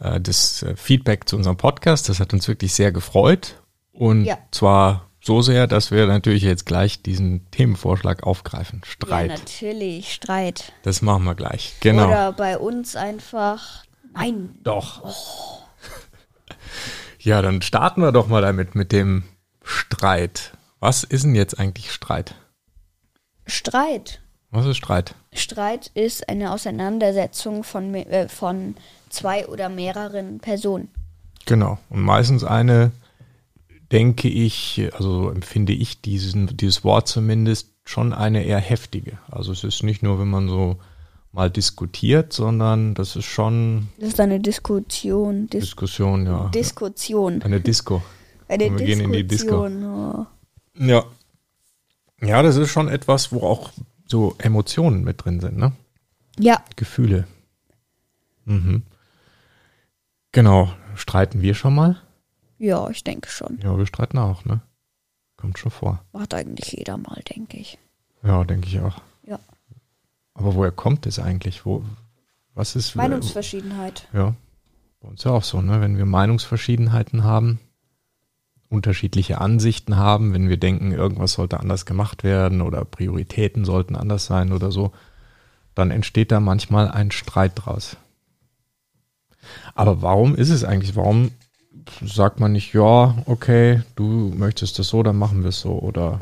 äh 0.00 0.20
das 0.20 0.62
äh, 0.62 0.76
Feedback 0.76 1.28
zu 1.28 1.36
unserem 1.36 1.56
Podcast. 1.56 2.08
Das 2.08 2.20
hat 2.20 2.32
uns 2.32 2.48
wirklich 2.48 2.72
sehr 2.72 2.92
gefreut. 2.92 3.62
Und 3.92 4.24
ja. 4.24 4.38
zwar 4.50 5.10
so 5.20 5.42
sehr, 5.42 5.66
dass 5.66 5.90
wir 5.90 6.06
natürlich 6.06 6.42
jetzt 6.42 6.66
gleich 6.66 7.02
diesen 7.02 7.50
Themenvorschlag 7.50 8.22
aufgreifen. 8.22 8.82
Streit. 8.84 9.30
Ja, 9.30 9.38
natürlich, 9.38 10.14
Streit. 10.14 10.72
Das 10.82 11.02
machen 11.02 11.24
wir 11.24 11.34
gleich. 11.34 11.74
Genau. 11.80 12.06
Oder 12.06 12.32
bei 12.32 12.58
uns 12.58 12.94
einfach 12.94 13.84
nein. 14.14 14.54
Doch. 14.62 15.02
Oh. 15.04 15.62
Ja, 17.26 17.42
dann 17.42 17.60
starten 17.60 18.02
wir 18.02 18.12
doch 18.12 18.28
mal 18.28 18.40
damit 18.40 18.76
mit 18.76 18.92
dem 18.92 19.24
Streit. 19.64 20.52
Was 20.78 21.02
ist 21.02 21.24
denn 21.24 21.34
jetzt 21.34 21.58
eigentlich 21.58 21.90
Streit? 21.90 22.36
Streit. 23.46 24.20
Was 24.52 24.64
ist 24.64 24.76
Streit? 24.76 25.16
Streit 25.32 25.88
ist 25.88 26.28
eine 26.28 26.52
Auseinandersetzung 26.52 27.64
von, 27.64 27.96
äh, 27.96 28.28
von 28.28 28.76
zwei 29.08 29.44
oder 29.48 29.68
mehreren 29.68 30.38
Personen. 30.38 30.88
Genau. 31.46 31.78
Und 31.90 32.02
meistens 32.02 32.44
eine 32.44 32.92
denke 33.90 34.28
ich, 34.28 34.88
also 34.94 35.28
empfinde 35.28 35.72
ich 35.72 36.00
diesen, 36.00 36.56
dieses 36.56 36.84
Wort 36.84 37.08
zumindest 37.08 37.72
schon 37.82 38.12
eine 38.12 38.44
eher 38.44 38.60
heftige. 38.60 39.18
Also 39.28 39.50
es 39.50 39.64
ist 39.64 39.82
nicht 39.82 40.00
nur, 40.00 40.20
wenn 40.20 40.30
man 40.30 40.48
so 40.48 40.78
mal 41.36 41.50
diskutiert, 41.50 42.32
sondern 42.32 42.94
das 42.94 43.14
ist 43.14 43.26
schon. 43.26 43.88
Das 43.98 44.08
ist 44.08 44.20
eine 44.20 44.40
Diskussion. 44.40 45.48
Dis 45.48 45.64
Diskussion, 45.64 46.26
ja. 46.26 46.48
Diskussion. 46.48 47.42
Eine 47.42 47.60
Disco. 47.60 48.02
Eine 48.48 48.64
wir 48.64 48.70
Diskussion. 48.76 48.86
gehen 48.86 49.00
in 49.00 49.12
die 49.12 49.26
Disco. 49.26 49.66
Oh. 49.66 50.26
Ja. 50.78 51.04
Ja, 52.22 52.42
das 52.42 52.56
ist 52.56 52.70
schon 52.70 52.88
etwas, 52.88 53.32
wo 53.32 53.40
auch 53.40 53.70
so 54.06 54.34
Emotionen 54.38 55.04
mit 55.04 55.24
drin 55.24 55.40
sind, 55.40 55.56
ne? 55.58 55.72
Ja. 56.38 56.62
Gefühle. 56.76 57.26
Mhm. 58.44 58.84
Genau. 60.32 60.70
Streiten 60.94 61.42
wir 61.42 61.54
schon 61.54 61.74
mal? 61.74 62.00
Ja, 62.58 62.88
ich 62.88 63.04
denke 63.04 63.28
schon. 63.28 63.58
Ja, 63.62 63.76
wir 63.76 63.86
streiten 63.86 64.16
auch, 64.16 64.44
ne? 64.44 64.62
Kommt 65.36 65.58
schon 65.58 65.70
vor. 65.70 66.02
Macht 66.12 66.32
eigentlich 66.32 66.72
jeder 66.72 66.96
mal, 66.96 67.20
denke 67.34 67.58
ich. 67.58 67.78
Ja, 68.22 68.44
denke 68.44 68.68
ich 68.68 68.80
auch. 68.80 68.96
Ja. 69.24 69.38
Aber 70.36 70.54
woher 70.54 70.70
kommt 70.72 71.06
es 71.06 71.18
eigentlich? 71.18 71.64
Wo, 71.64 71.82
was 72.54 72.76
ist. 72.76 72.94
Meinungsverschiedenheit. 72.94 74.08
Ja. 74.12 74.34
Bei 75.00 75.08
uns 75.08 75.24
ja 75.24 75.32
auch 75.32 75.44
so, 75.44 75.60
ne? 75.62 75.80
Wenn 75.80 75.96
wir 75.96 76.06
Meinungsverschiedenheiten 76.06 77.24
haben, 77.24 77.58
unterschiedliche 78.68 79.40
Ansichten 79.40 79.96
haben, 79.96 80.32
wenn 80.34 80.48
wir 80.48 80.56
denken, 80.56 80.92
irgendwas 80.92 81.32
sollte 81.32 81.60
anders 81.60 81.86
gemacht 81.86 82.24
werden 82.24 82.60
oder 82.60 82.84
Prioritäten 82.84 83.64
sollten 83.64 83.96
anders 83.96 84.26
sein 84.26 84.52
oder 84.52 84.70
so, 84.70 84.92
dann 85.74 85.90
entsteht 85.90 86.32
da 86.32 86.40
manchmal 86.40 86.90
ein 86.90 87.10
Streit 87.10 87.52
draus. 87.54 87.96
Aber 89.74 90.02
warum 90.02 90.34
ist 90.34 90.50
es 90.50 90.64
eigentlich? 90.64 90.96
Warum 90.96 91.30
sagt 92.04 92.40
man 92.40 92.52
nicht, 92.52 92.72
ja, 92.74 93.16
okay, 93.26 93.82
du 93.94 94.32
möchtest 94.36 94.78
das 94.78 94.88
so, 94.88 95.02
dann 95.02 95.16
machen 95.16 95.42
wir 95.42 95.50
es 95.50 95.60
so. 95.60 95.78
Oder 95.78 96.20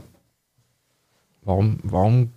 warum, 1.43 1.79
warum 1.83 2.33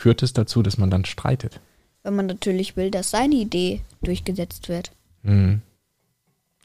führt 0.00 0.22
es 0.22 0.32
dazu, 0.32 0.62
dass 0.62 0.78
man 0.78 0.90
dann 0.90 1.04
streitet? 1.04 1.60
Wenn 2.02 2.16
man 2.16 2.26
natürlich 2.26 2.76
will, 2.76 2.90
dass 2.90 3.10
seine 3.10 3.34
Idee 3.34 3.82
durchgesetzt 4.02 4.68
wird. 4.68 4.92
Mhm. 5.22 5.60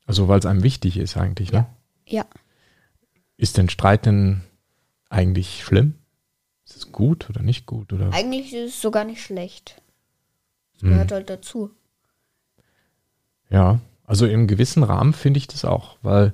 Also 0.05 0.27
weil 0.27 0.39
es 0.39 0.45
einem 0.45 0.63
wichtig 0.63 0.97
ist 0.97 1.17
eigentlich, 1.17 1.51
ne? 1.51 1.65
Ja. 2.07 2.25
Ist 3.35 3.57
denn 3.57 3.69
Streiten 3.69 4.43
eigentlich 5.09 5.63
schlimm? 5.63 5.95
Ist 6.65 6.77
es 6.77 6.91
gut 6.91 7.29
oder 7.29 7.41
nicht 7.41 7.65
gut? 7.65 7.91
Oder? 7.91 8.13
Eigentlich 8.13 8.53
ist 8.53 8.75
es 8.75 8.81
sogar 8.81 9.03
nicht 9.03 9.21
schlecht. 9.21 9.81
Es 10.75 10.81
gehört 10.81 11.11
hm. 11.11 11.15
halt 11.15 11.29
dazu. 11.29 11.71
Ja, 13.49 13.79
also 14.05 14.25
im 14.25 14.47
gewissen 14.47 14.83
Rahmen 14.83 15.13
finde 15.13 15.39
ich 15.39 15.47
das 15.47 15.65
auch, 15.65 15.97
weil 16.01 16.33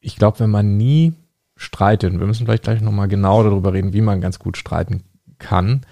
ich 0.00 0.16
glaube, 0.16 0.40
wenn 0.40 0.50
man 0.50 0.76
nie 0.76 1.14
streitet, 1.56 2.12
und 2.12 2.20
wir 2.20 2.26
müssen 2.26 2.46
vielleicht 2.46 2.62
gleich 2.64 2.80
nochmal 2.80 3.08
genau 3.08 3.42
darüber 3.42 3.72
reden, 3.72 3.92
wie 3.92 4.00
man 4.00 4.20
ganz 4.20 4.38
gut 4.38 4.56
streiten 4.56 5.02
kann, 5.38 5.82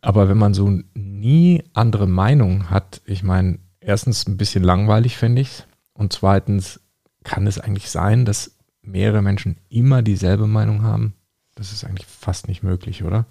aber 0.00 0.28
wenn 0.28 0.38
man 0.38 0.54
so 0.54 0.80
nie 0.94 1.64
andere 1.72 2.06
Meinungen 2.06 2.70
hat, 2.70 3.00
ich 3.04 3.22
meine, 3.22 3.58
erstens 3.80 4.26
ein 4.26 4.36
bisschen 4.36 4.62
langweilig 4.62 5.16
finde 5.16 5.42
ich 5.42 5.64
und 5.92 6.12
zweitens 6.12 6.80
kann 7.24 7.46
es 7.46 7.58
eigentlich 7.58 7.90
sein, 7.90 8.24
dass 8.24 8.56
mehrere 8.82 9.22
Menschen 9.22 9.58
immer 9.68 10.02
dieselbe 10.02 10.46
Meinung 10.46 10.82
haben. 10.82 11.14
Das 11.54 11.72
ist 11.72 11.84
eigentlich 11.84 12.06
fast 12.06 12.48
nicht 12.48 12.62
möglich, 12.62 13.02
oder? 13.02 13.26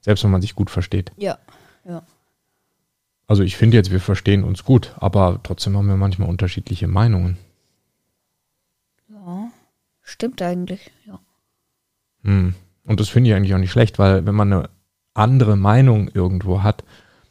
Selbst 0.00 0.22
wenn 0.24 0.30
man 0.30 0.42
sich 0.42 0.54
gut 0.54 0.70
versteht. 0.70 1.12
Ja, 1.16 1.38
ja. 1.84 2.02
Also 3.26 3.42
ich 3.42 3.56
finde 3.56 3.76
jetzt, 3.76 3.90
wir 3.90 4.00
verstehen 4.00 4.44
uns 4.44 4.64
gut, 4.64 4.94
aber 4.98 5.40
trotzdem 5.42 5.76
haben 5.76 5.86
wir 5.86 5.96
manchmal 5.96 6.28
unterschiedliche 6.28 6.88
Meinungen. 6.88 7.38
Ja, 9.08 9.50
stimmt 10.02 10.42
eigentlich, 10.42 10.90
ja. 11.06 11.20
Hm. 12.24 12.54
Und 12.84 13.00
das 13.00 13.08
finde 13.08 13.30
ich 13.30 13.36
eigentlich 13.36 13.54
auch 13.54 13.58
nicht 13.58 13.70
schlecht, 13.70 13.98
weil 13.98 14.26
wenn 14.26 14.34
man 14.34 14.52
eine 14.52 14.70
andere 15.20 15.56
Meinung 15.56 16.08
irgendwo 16.08 16.62
hat, 16.62 16.84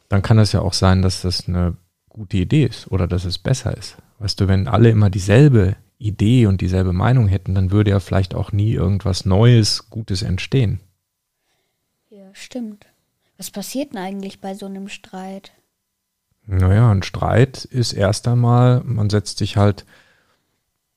dann 0.08 0.22
kann 0.22 0.38
es 0.38 0.52
ja 0.52 0.60
auch 0.60 0.72
sein, 0.72 1.02
dass 1.02 1.22
das 1.22 1.48
eine 1.48 1.76
gute 2.08 2.38
Idee 2.38 2.64
ist 2.64 2.90
oder 2.90 3.06
dass 3.06 3.24
es 3.24 3.38
besser 3.38 3.76
ist. 3.76 3.96
Weißt 4.18 4.40
du, 4.40 4.48
wenn 4.48 4.68
alle 4.68 4.90
immer 4.90 5.10
dieselbe 5.10 5.76
Idee 5.98 6.46
und 6.46 6.60
dieselbe 6.60 6.92
Meinung 6.92 7.28
hätten, 7.28 7.54
dann 7.54 7.70
würde 7.70 7.90
ja 7.90 8.00
vielleicht 8.00 8.34
auch 8.34 8.52
nie 8.52 8.72
irgendwas 8.72 9.24
Neues, 9.24 9.90
Gutes 9.90 10.22
entstehen. 10.22 10.80
Ja, 12.08 12.26
stimmt. 12.32 12.86
Was 13.36 13.50
passiert 13.50 13.92
denn 13.92 14.00
eigentlich 14.00 14.40
bei 14.40 14.54
so 14.54 14.66
einem 14.66 14.88
Streit? 14.88 15.52
Naja, 16.46 16.90
ein 16.90 17.02
Streit 17.02 17.64
ist 17.64 17.92
erst 17.92 18.26
einmal, 18.28 18.82
man 18.84 19.08
setzt 19.08 19.38
sich 19.38 19.56
halt 19.56 19.84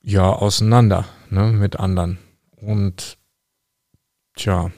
ja 0.02 0.30
auseinander 0.30 1.06
ne, 1.30 1.52
mit 1.52 1.76
anderen. 1.76 2.18
Und 2.56 3.18
tja, 4.36 4.72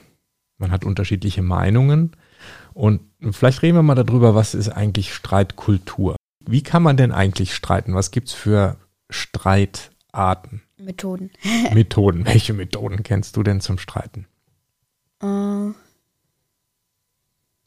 man 0.57 0.71
hat 0.71 0.85
unterschiedliche 0.85 1.41
Meinungen. 1.41 2.15
Und 2.73 3.01
vielleicht 3.31 3.61
reden 3.61 3.77
wir 3.77 3.83
mal 3.83 3.95
darüber, 3.95 4.35
was 4.35 4.53
ist 4.53 4.69
eigentlich 4.69 5.13
Streitkultur? 5.13 6.15
Wie 6.45 6.63
kann 6.63 6.83
man 6.83 6.97
denn 6.97 7.11
eigentlich 7.11 7.53
streiten? 7.53 7.93
Was 7.93 8.11
gibt 8.11 8.29
es 8.29 8.33
für 8.33 8.77
Streitarten? 9.09 10.61
Methoden. 10.77 11.31
Methoden. 11.73 12.25
Welche 12.25 12.53
Methoden 12.53 13.03
kennst 13.03 13.35
du 13.35 13.43
denn 13.43 13.61
zum 13.61 13.77
Streiten? 13.77 14.27
Uh. 15.21 15.73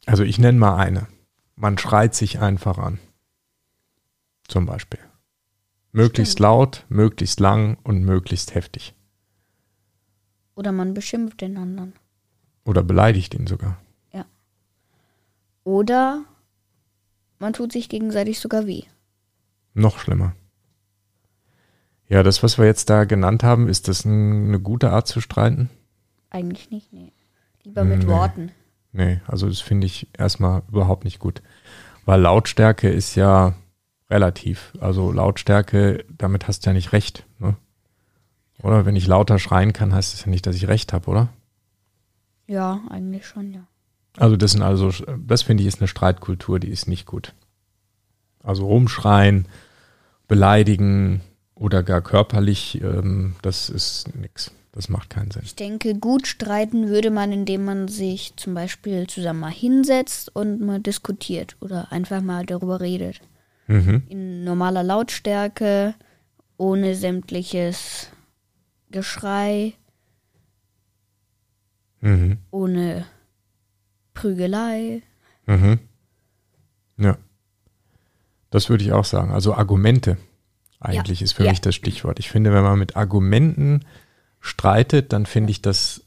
Also 0.05 0.23
ich 0.23 0.39
nenne 0.39 0.57
mal 0.57 0.77
eine. 0.77 1.07
Man 1.55 1.77
schreit 1.77 2.15
sich 2.15 2.39
einfach 2.39 2.77
an. 2.77 2.99
Zum 4.47 4.65
Beispiel. 4.65 4.99
Möglichst 5.91 6.33
Stimmt. 6.33 6.43
laut, 6.43 6.85
möglichst 6.89 7.39
lang 7.39 7.77
und 7.83 8.03
möglichst 8.03 8.55
heftig. 8.55 8.95
Oder 10.55 10.71
man 10.71 10.93
beschimpft 10.93 11.41
den 11.41 11.57
anderen. 11.57 11.93
Oder 12.63 12.83
beleidigt 12.83 13.33
ihn 13.33 13.47
sogar. 13.47 13.77
Ja. 14.11 14.25
Oder 15.63 16.23
man 17.39 17.53
tut 17.53 17.71
sich 17.71 17.89
gegenseitig 17.89 18.39
sogar 18.39 18.67
weh. 18.67 18.83
Noch 19.73 19.99
schlimmer. 19.99 20.35
Ja, 22.07 22.23
das, 22.23 22.43
was 22.43 22.57
wir 22.57 22.65
jetzt 22.65 22.89
da 22.89 23.05
genannt 23.05 23.43
haben, 23.43 23.67
ist 23.67 23.87
das 23.87 24.05
eine 24.05 24.59
gute 24.59 24.91
Art 24.91 25.07
zu 25.07 25.21
streiten? 25.21 25.69
Eigentlich 26.29 26.69
nicht, 26.69 26.91
nee. 26.91 27.13
Lieber 27.63 27.83
mit 27.83 27.99
nee. 27.99 28.07
Worten. 28.07 28.51
Nee, 28.91 29.21
also 29.25 29.47
das 29.47 29.61
finde 29.61 29.87
ich 29.87 30.07
erstmal 30.17 30.63
überhaupt 30.67 31.05
nicht 31.05 31.19
gut. 31.19 31.41
Weil 32.05 32.21
Lautstärke 32.21 32.89
ist 32.89 33.15
ja 33.15 33.53
relativ. 34.09 34.73
Also 34.79 35.11
Lautstärke, 35.11 36.03
damit 36.09 36.47
hast 36.47 36.65
du 36.65 36.69
ja 36.69 36.73
nicht 36.73 36.91
recht. 36.91 37.25
Ne? 37.39 37.55
Oder 38.61 38.85
wenn 38.85 38.95
ich 38.95 39.07
lauter 39.07 39.39
schreien 39.39 39.73
kann, 39.73 39.93
heißt 39.93 40.13
das 40.13 40.25
ja 40.25 40.29
nicht, 40.29 40.45
dass 40.45 40.55
ich 40.55 40.67
recht 40.67 40.93
habe, 40.93 41.09
oder? 41.09 41.29
Ja, 42.51 42.81
eigentlich 42.89 43.25
schon, 43.25 43.53
ja. 43.53 43.65
Also 44.17 44.35
das 44.35 44.51
sind 44.51 44.61
also, 44.61 44.91
das 45.25 45.41
finde 45.41 45.63
ich 45.63 45.67
ist 45.67 45.79
eine 45.79 45.87
Streitkultur, 45.87 46.59
die 46.59 46.67
ist 46.67 46.85
nicht 46.85 47.05
gut. 47.05 47.33
Also 48.43 48.65
rumschreien, 48.65 49.47
beleidigen 50.27 51.21
oder 51.55 51.81
gar 51.81 52.01
körperlich, 52.01 52.81
ähm, 52.81 53.35
das 53.41 53.69
ist 53.69 54.13
nix. 54.15 54.51
Das 54.73 54.89
macht 54.89 55.09
keinen 55.09 55.31
Sinn. 55.31 55.43
Ich 55.45 55.55
denke, 55.55 55.95
gut 55.95 56.27
streiten 56.27 56.89
würde 56.89 57.09
man, 57.09 57.31
indem 57.31 57.63
man 57.63 57.87
sich 57.87 58.33
zum 58.35 58.53
Beispiel 58.53 59.07
zusammen 59.07 59.39
mal 59.39 59.51
hinsetzt 59.51 60.35
und 60.35 60.59
mal 60.59 60.81
diskutiert 60.81 61.55
oder 61.61 61.89
einfach 61.93 62.21
mal 62.21 62.45
darüber 62.45 62.81
redet. 62.81 63.21
Mhm. 63.67 64.03
In 64.09 64.43
normaler 64.43 64.83
Lautstärke, 64.83 65.93
ohne 66.57 66.95
sämtliches 66.95 68.09
Geschrei, 68.89 69.73
Mhm. 72.01 72.37
ohne 72.51 73.05
Prügelei. 74.13 75.01
Mhm. 75.45 75.79
Ja. 76.97 77.17
Das 78.49 78.69
würde 78.69 78.83
ich 78.83 78.91
auch 78.91 79.05
sagen. 79.05 79.31
Also 79.31 79.53
Argumente 79.55 80.17
eigentlich 80.79 81.19
Ja. 81.21 81.23
ist 81.25 81.33
für 81.33 81.45
Ja. 81.45 81.51
mich 81.51 81.61
das 81.61 81.75
Stichwort. 81.75 82.19
Ich 82.19 82.29
finde, 82.29 82.53
wenn 82.53 82.63
man 82.63 82.77
mit 82.79 82.95
Argumenten 82.95 83.85
streitet, 84.39 85.13
dann 85.13 85.25
finde 85.25 85.51
ich 85.51 85.61
das 85.61 86.01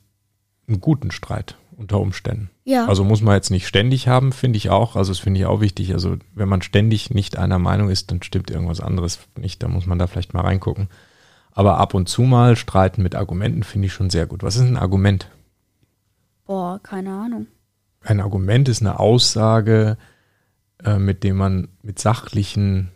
einen 0.68 0.80
guten 0.80 1.10
Streit 1.10 1.56
unter 1.76 2.00
Umständen. 2.00 2.50
Ja, 2.64 2.86
Also 2.86 3.04
muss 3.04 3.20
man 3.20 3.34
jetzt 3.34 3.50
nicht 3.50 3.66
ständig 3.66 4.08
haben, 4.08 4.32
finde 4.32 4.56
ich 4.56 4.70
auch. 4.70 4.96
Also 4.96 5.10
das 5.12 5.18
finde 5.18 5.40
ich 5.40 5.46
auch 5.46 5.60
wichtig. 5.60 5.92
Also 5.92 6.16
wenn 6.34 6.48
man 6.48 6.62
ständig 6.62 7.10
nicht 7.10 7.36
einer 7.36 7.58
Meinung 7.58 7.90
ist, 7.90 8.10
dann 8.10 8.22
stimmt 8.22 8.50
irgendwas 8.50 8.80
anderes 8.80 9.18
nicht. 9.38 9.62
Da 9.62 9.68
muss 9.68 9.86
man 9.86 9.98
da 9.98 10.06
vielleicht 10.06 10.34
mal 10.34 10.42
reingucken. 10.42 10.88
Aber 11.52 11.78
ab 11.78 11.94
und 11.94 12.08
zu 12.08 12.22
mal 12.22 12.56
streiten 12.56 13.02
mit 13.02 13.14
Argumenten 13.14 13.62
finde 13.62 13.86
ich 13.86 13.92
schon 13.92 14.10
sehr 14.10 14.26
gut. 14.26 14.42
Was 14.42 14.56
ist 14.56 14.62
ein 14.62 14.76
Argument? 14.76 15.28
Boah, 16.44 16.80
keine 16.82 17.12
Ahnung. 17.12 17.46
Ein 18.00 18.20
Argument 18.20 18.68
ist 18.68 18.82
eine 18.82 18.98
Aussage, 18.98 19.96
äh, 20.84 20.98
mit 20.98 21.24
dem 21.24 21.36
man 21.36 21.68
mit 21.82 21.98
sachlichen 21.98 22.90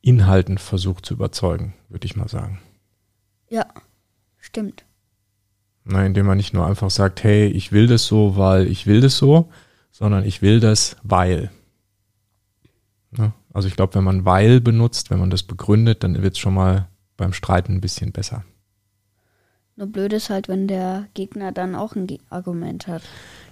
Inhalten 0.00 0.58
versucht 0.58 1.04
zu 1.04 1.14
überzeugen, 1.14 1.74
würde 1.88 2.06
ich 2.06 2.16
mal 2.16 2.28
sagen. 2.28 2.60
Ja, 3.48 3.66
stimmt. 4.38 4.84
Na, 5.84 6.04
indem 6.06 6.26
man 6.26 6.36
nicht 6.36 6.54
nur 6.54 6.66
einfach 6.66 6.90
sagt, 6.90 7.24
hey, 7.24 7.46
ich 7.48 7.72
will 7.72 7.86
das 7.86 8.06
so, 8.06 8.36
weil 8.36 8.66
ich 8.68 8.86
will 8.86 9.00
das 9.00 9.16
so, 9.16 9.50
sondern 9.90 10.24
ich 10.24 10.40
will 10.42 10.60
das, 10.60 10.96
weil. 11.02 11.50
Ne? 13.10 13.32
Also 13.52 13.66
ich 13.66 13.76
glaube, 13.76 13.94
wenn 13.96 14.04
man 14.04 14.24
weil 14.24 14.60
benutzt, 14.60 15.10
wenn 15.10 15.18
man 15.18 15.30
das 15.30 15.42
begründet, 15.42 16.04
dann 16.04 16.22
wird 16.22 16.34
es 16.34 16.38
schon 16.38 16.54
mal 16.54 16.88
beim 17.16 17.32
Streiten 17.32 17.74
ein 17.74 17.80
bisschen 17.80 18.12
besser. 18.12 18.44
Nur 19.76 19.86
blöd 19.86 20.12
ist 20.12 20.30
halt, 20.30 20.48
wenn 20.48 20.68
der 20.68 21.06
Gegner 21.14 21.52
dann 21.52 21.74
auch 21.74 21.94
ein 21.96 22.06
Ge 22.06 22.18
Argument 22.28 22.86
hat. 22.86 23.02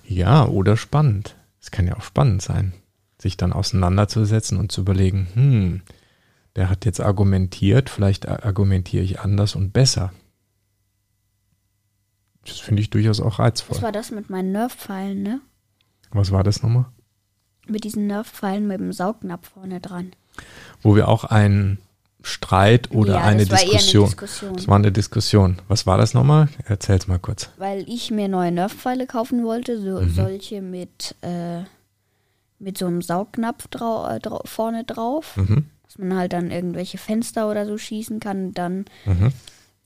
Ja, 0.06 0.46
oder 0.46 0.76
spannend. 0.76 1.36
Es 1.60 1.70
kann 1.70 1.86
ja 1.86 1.96
auch 1.96 2.02
spannend 2.02 2.42
sein, 2.42 2.72
sich 3.20 3.36
dann 3.36 3.52
auseinanderzusetzen 3.52 4.58
und 4.58 4.72
zu 4.72 4.82
überlegen, 4.82 5.28
hm, 5.34 5.82
der 6.56 6.70
hat 6.70 6.84
jetzt 6.84 7.00
argumentiert, 7.00 7.90
vielleicht 7.90 8.28
argumentiere 8.28 9.04
ich 9.04 9.20
anders 9.20 9.54
und 9.54 9.72
besser. 9.72 10.12
Das 12.46 12.58
finde 12.58 12.82
ich 12.82 12.90
durchaus 12.90 13.20
auch 13.20 13.38
Was 13.38 13.38
reizvoll. 13.38 13.82
war 13.82 13.92
das 13.92 14.10
mit 14.10 14.30
meinen 14.30 14.52
Nerf-Pfeilen, 14.52 15.22
ne? 15.22 15.40
Was 16.10 16.30
war 16.30 16.42
das 16.42 16.62
nochmal? 16.62 16.86
Mit 17.66 17.84
diesen 17.84 18.06
Nerf-Pfeilen 18.06 18.66
mit 18.66 18.80
dem 18.80 18.92
Saugnapf 18.92 19.50
vorne 19.50 19.80
dran. 19.80 20.12
Wo 20.80 20.96
wir 20.96 21.08
auch 21.08 21.24
einen 21.24 21.78
Streit 22.22 22.90
oder 22.90 23.14
ja, 23.14 23.20
eine 23.22 23.46
das 23.46 23.60
Diskussion. 23.62 24.02
eine 24.04 24.10
Diskussion. 24.10 24.52
Das 24.56 24.68
war 24.68 24.76
eine 24.76 24.92
Diskussion. 24.92 25.58
Was 25.68 25.86
war 25.86 25.98
das 25.98 26.14
nochmal? 26.14 26.48
Erzähl's 26.66 27.06
mal 27.06 27.18
kurz. 27.18 27.50
weil 27.58 27.84
ich 27.88 28.10
mir 28.10 28.28
neue 28.28 28.50
Nerf-Pfeile 28.52 29.06
kaufen 29.06 29.44
wollte, 29.44 29.80
so 29.80 30.00
Mhm. 30.00 30.10
solche 30.14 30.60
mit, 30.60 31.14
äh, 31.22 31.60
mit 32.58 32.76
so 32.76 32.86
einem 32.86 33.02
Saugnapf 33.02 33.68
drau 33.68 34.08
äh, 34.08 34.20
vorne 34.44 34.84
drauf, 34.84 35.36
Mhm. 35.36 35.66
dass 35.84 35.98
man 35.98 36.16
halt 36.18 36.32
dann 36.32 36.50
irgendwelche 36.50 36.98
Fenster 36.98 37.48
oder 37.50 37.66
so 37.66 37.78
schießen 37.78 38.18
kann. 38.18 38.52
Dann 38.52 38.86
Mhm. 39.06 39.32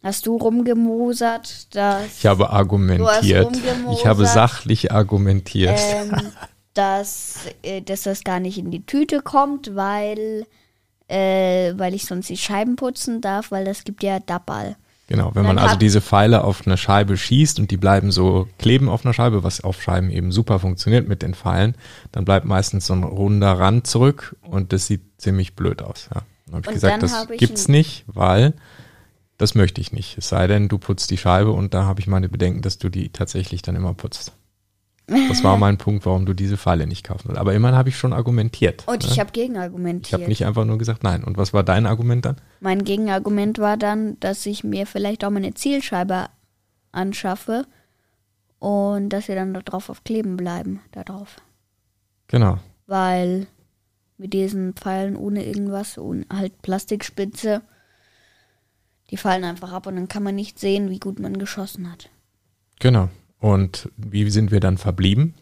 hast 0.03 0.27
du 0.27 0.37
rumgemosert, 0.37 1.75
dass, 1.77 2.19
Ich 2.19 2.27
habe 2.27 2.49
argumentiert. 2.51 3.55
Ich 3.93 4.07
habe 4.07 4.25
sachlich 4.27 4.91
argumentiert. 4.91 5.79
ähm, 5.79 6.13
dass, 6.75 7.35
äh, 7.63 7.83
dass 7.83 8.03
das 8.03 8.25
gar 8.25 8.41
nicht 8.41 8.57
in 8.57 8.71
die 8.71 8.87
Tüte 8.87 9.21
kommt, 9.21 9.75
weil, 9.77 10.47
äh, 11.13 11.79
weil 11.79 11.95
ich 11.95 12.07
sonst 12.07 12.29
die 12.31 12.37
Scheiben 12.37 12.77
putzen 12.77 13.21
darf, 13.21 13.51
weil 13.51 13.65
das 13.65 13.85
gibt 13.85 14.03
ja 14.03 14.19
Dabball. 14.19 14.77
Genau, 15.09 15.35
wenn 15.35 15.45
man 15.45 15.59
also 15.59 15.77
diese 15.77 16.01
Pfeile 16.01 16.43
auf 16.43 16.67
eine 16.67 16.79
Scheibe 16.79 17.19
schießt 17.19 17.59
und 17.59 17.71
die 17.71 17.77
bleiben 17.77 18.11
so 18.11 18.49
kleben 18.59 18.89
auf 18.89 19.05
einer 19.05 19.13
Scheibe, 19.13 19.45
was 19.45 19.61
auf 19.61 19.83
Scheiben 19.83 20.09
eben 20.11 20.33
super 20.33 20.59
funktioniert 20.59 21.07
mit 21.07 21.21
den 21.21 21.35
Pfeilen, 21.35 21.75
dann 22.13 22.25
bleibt 22.25 22.47
meistens 22.47 22.87
so 22.87 22.95
ein 22.95 23.03
runder 23.03 23.59
Rand 23.59 23.87
zurück 23.87 24.37
und 24.41 24.73
das 24.73 24.87
sieht 24.87 25.03
ziemlich 25.19 25.55
blöd 25.55 25.83
aus. 25.83 26.09
Ja. 26.15 26.23
Dann 26.47 26.55
habe 26.55 26.67
ich 26.69 26.75
gesagt, 26.75 27.03
das 27.03 27.29
gibt's 27.37 27.69
nicht, 27.69 28.05
weil 28.07 28.55
das 29.37 29.55
möchte 29.55 29.83
ich 29.83 29.93
nicht. 29.93 30.17
Es 30.17 30.31
sei 30.31 30.47
denn, 30.47 30.69
du 30.69 30.79
putzt 30.79 31.11
die 31.11 31.19
Scheibe 31.19 31.51
und 31.51 31.75
da 31.75 31.85
habe 31.85 32.01
ich 32.01 32.07
meine 32.07 32.31
Bedenken, 32.31 32.63
dass 32.63 32.79
du 32.79 32.89
die 32.89 33.11
tatsächlich 33.11 33.61
dann 33.61 33.77
immer 33.77 33.93
putzt. 33.93 34.33
Das 35.07 35.43
war 35.43 35.57
mein 35.57 35.79
Punkt, 35.79 36.07
warum 36.07 36.27
du 36.27 36.33
diese 36.33 36.57
Pfeile 36.57 36.87
nicht 36.87 37.05
kaufen 37.05 37.27
sollst. 37.27 37.41
Aber 37.41 37.55
immerhin 37.55 37.77
habe 37.77 37.89
ich 37.89 37.97
schon 37.97 38.13
argumentiert. 38.13 38.85
Und 38.87 39.03
ne? 39.03 39.11
ich 39.11 39.19
habe 39.19 39.29
ich 39.29 39.35
gegenargumentiert. 39.35 40.21
habe 40.21 40.29
nicht 40.29 40.47
einfach 40.47 40.65
nur 40.65 40.79
gesagt 40.79 41.03
nein. 41.03 41.25
Und 41.25 41.37
was 41.37 41.53
war 41.53 41.63
dein 41.65 41.87
Argument 41.87 42.25
dann? 42.25 42.37
Mein 42.61 42.85
Gegenargument 42.85 43.59
war 43.59 43.77
dann, 43.77 44.19
dass 44.21 44.47
ich 44.47 44.65
mir 44.65 44.87
vielleicht 44.87 45.25
auch 45.25 45.31
mal 45.31 45.39
eine 45.39 45.55
Zielscheibe 45.55 46.27
anschaffe 46.93 47.67
und 48.59 49.09
dass 49.09 49.29
wir 49.29 49.35
dann 49.35 49.55
da 49.55 49.61
drauf 49.61 49.91
auf 49.91 50.05
kleben 50.05 50.37
bleiben, 50.37 50.81
da 50.93 51.03
drauf. 51.03 51.37
Genau. 52.29 52.59
Weil 52.87 53.49
mit 54.19 54.33
diesen 54.33 54.75
Pfeilen 54.75 55.17
ohne 55.17 55.45
irgendwas 55.45 55.99
und 55.99 56.27
halt 56.33 56.63
Plastikspitze, 56.63 57.63
die 59.11 59.17
fallen 59.17 59.45
einfach 59.45 59.73
ab 59.73 59.87
und 59.87 59.97
dann 59.97 60.09
kann 60.09 60.23
man 60.23 60.37
nicht 60.37 60.59
sehen, 60.59 60.91
wie 60.91 61.01
gut 61.01 61.19
man 61.19 61.39
geschossen 61.39 61.91
hat. 61.91 62.09
Genau. 62.79 63.09
Und 63.43 63.91
wie 63.97 64.31
sind 64.31 64.53
wir 64.53 64.61
dann 64.61 64.79
verblieben? 64.79 65.35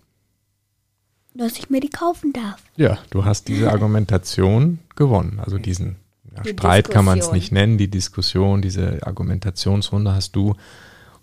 Dass 1.35 1.59
ich 1.59 1.69
mir 1.69 1.81
die 1.81 1.91
kaufen 1.91 2.33
darf. 2.33 2.63
Ja, 2.77 2.99
du 3.11 3.27
hast 3.27 3.47
diese 3.49 3.71
Argumentation 3.73 4.79
gewonnen. 4.97 5.39
Also 5.39 5.59
diesen 5.59 5.97
ja, 6.35 6.43
Die 6.43 6.51
Streit 6.51 6.89
kann 6.89 7.05
man 7.05 7.19
es 7.19 7.27
Diskussion. 7.27 7.37
nicht 7.37 7.53
nennen, 7.53 7.77
die 7.77 7.89
Diskussion, 7.89 8.63
diese 8.63 9.07
Argumentationsrunde 9.07 10.15
hast 10.15 10.35
du 10.35 10.55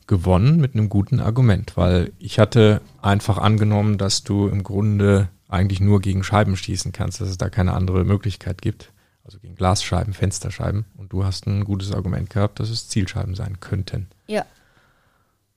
gewonnen 0.06 0.62
mit 0.62 0.76
einem 0.76 0.88
guten 0.88 1.20
Argument, 1.20 1.76
weil 1.78 2.12
ich 2.20 2.38
hatte 2.38 2.82
einfach 3.02 3.40
angenommen, 3.40 3.98
dass 3.98 4.24
du 4.24 4.48
im 4.48 4.62
Grunde 4.62 5.30
eigentlich 5.50 5.80
nur 5.80 6.00
gegen 6.00 6.24
Scheiben 6.24 6.56
schießen 6.56 6.92
kannst, 6.92 7.22
dass 7.22 7.30
es 7.30 7.40
da 7.40 7.50
keine 7.50 7.74
andere 7.74 8.04
Möglichkeit 8.04 8.62
gibt. 8.62 8.92
Also 9.24 9.40
gegen 9.40 9.56
Glasscheiben, 9.56 10.14
Fensterscheiben. 10.14 10.86
Und 10.96 11.12
du 11.12 11.26
hast 11.26 11.48
ein 11.48 11.66
gutes 11.66 11.92
Argument 11.92 12.30
gehabt, 12.30 12.60
dass 12.60 12.70
es 12.70 12.88
Zielscheiben 12.88 13.34
sein 13.34 13.60
könnten. 13.60 14.08
Ja. 14.28 14.46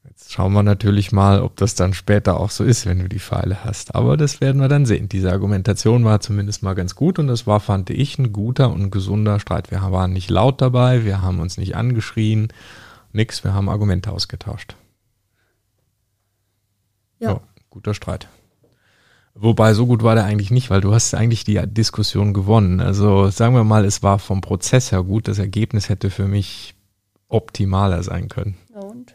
Jetzt 0.05 0.33
schauen 0.33 0.53
wir 0.53 0.63
natürlich 0.63 1.13
mal, 1.13 1.43
ob 1.43 1.57
das 1.57 1.75
dann 1.75 1.93
später 1.93 2.41
auch 2.41 2.51
so 2.51 2.65
ist, 2.65 2.87
wenn 2.87 2.99
du 3.01 3.09
die 3.09 3.19
Pfeile 3.19 3.65
hast. 3.65 3.95
Aber 3.95 4.17
das 4.17 4.41
werden 4.41 4.61
wir 4.61 4.69
dann 4.69 4.87
sehen. 4.87 5.09
Diese 5.09 5.31
Argumentation 5.31 6.05
war 6.05 6.21
zumindest 6.21 6.63
mal 6.63 6.75
ganz 6.75 6.95
gut 6.95 7.19
und 7.19 7.27
das 7.27 7.47
war, 7.47 7.61
fand 7.61 7.91
ich, 7.91 8.19
ein 8.19 8.33
guter 8.33 8.71
und 8.71 8.91
gesunder 8.91 9.41
Streit. 9.41 9.71
Wir 9.71 9.81
waren 9.93 10.13
nicht 10.13 10.31
laut 10.31 10.61
dabei, 10.63 11.05
wir 11.05 11.21
haben 11.21 11.41
uns 11.41 11.59
nicht 11.59 11.77
angeschrien, 11.77 12.49
nix, 13.13 13.45
wir 13.45 13.53
haben 13.53 13.69
Argumente 13.69 14.11
ausgetauscht. 14.11 14.75
Ja. 17.19 17.41
guter 17.69 17.93
Streit. 17.93 18.29
Wobei, 19.35 19.75
so 19.75 19.87
gut 19.87 20.03
war 20.03 20.15
der 20.15 20.25
eigentlich 20.25 20.51
nicht, 20.51 20.71
weil 20.71 20.81
du 20.81 20.93
hast 20.93 21.15
eigentlich 21.15 21.45
die 21.45 21.61
Diskussion 21.67 22.35
gewonnen. 22.35 22.81
Also 22.81 23.29
sagen 23.29 23.55
wir 23.55 23.65
mal, 23.65 23.85
es 23.85 24.03
war 24.03 24.19
vom 24.19 24.41
Prozess 24.41 24.93
her 24.93 25.03
gut. 25.03 25.29
Das 25.29 25.39
Ergebnis 25.39 25.89
hätte 25.89 26.11
für 26.11 26.27
mich 26.27 26.75
optimaler 27.29 28.03
sein 28.03 28.29
können. 28.29 28.57
Und? 28.73 29.15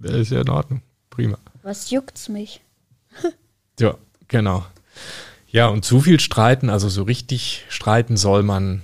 Das 0.00 0.14
ist 0.14 0.30
ja 0.30 0.40
in 0.40 0.48
Ordnung. 0.48 0.82
Prima. 1.10 1.38
Was 1.62 1.90
juckt's 1.90 2.28
mich? 2.28 2.60
Ja, 3.80 3.94
genau. 4.26 4.66
Ja, 5.46 5.68
und 5.68 5.84
zu 5.84 6.00
viel 6.00 6.18
streiten, 6.18 6.68
also 6.68 6.88
so 6.88 7.04
richtig 7.04 7.64
streiten 7.68 8.16
soll 8.16 8.42
man, 8.42 8.82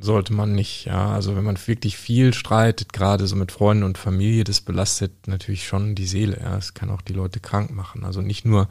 sollte 0.00 0.32
man 0.32 0.52
nicht. 0.54 0.84
Ja, 0.84 1.10
also 1.10 1.34
wenn 1.34 1.42
man 1.42 1.58
wirklich 1.66 1.96
viel 1.96 2.32
streitet, 2.32 2.92
gerade 2.92 3.26
so 3.26 3.34
mit 3.34 3.50
Freunden 3.50 3.82
und 3.82 3.98
Familie, 3.98 4.44
das 4.44 4.60
belastet 4.60 5.26
natürlich 5.26 5.66
schon 5.66 5.96
die 5.96 6.06
Seele. 6.06 6.38
Ja, 6.40 6.56
es 6.56 6.74
kann 6.74 6.90
auch 6.90 7.02
die 7.02 7.12
Leute 7.12 7.40
krank 7.40 7.72
machen. 7.72 8.04
Also 8.04 8.22
nicht 8.22 8.44
nur, 8.44 8.68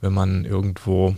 wenn 0.00 0.14
man 0.14 0.44
irgendwo, 0.44 1.16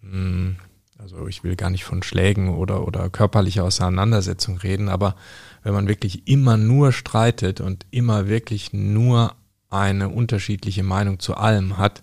mh, 0.00 0.56
also 0.98 1.26
ich 1.28 1.44
will 1.44 1.56
gar 1.56 1.70
nicht 1.70 1.84
von 1.84 2.02
Schlägen 2.02 2.50
oder, 2.54 2.86
oder 2.86 3.08
körperlicher 3.08 3.64
Auseinandersetzung 3.64 4.58
reden, 4.58 4.88
aber 4.88 5.14
wenn 5.62 5.72
man 5.72 5.88
wirklich 5.88 6.26
immer 6.28 6.56
nur 6.56 6.92
streitet 6.92 7.60
und 7.60 7.86
immer 7.90 8.28
wirklich 8.28 8.72
nur 8.72 9.34
eine 9.70 10.08
unterschiedliche 10.08 10.82
Meinung 10.82 11.18
zu 11.20 11.36
allem 11.36 11.78
hat, 11.78 12.02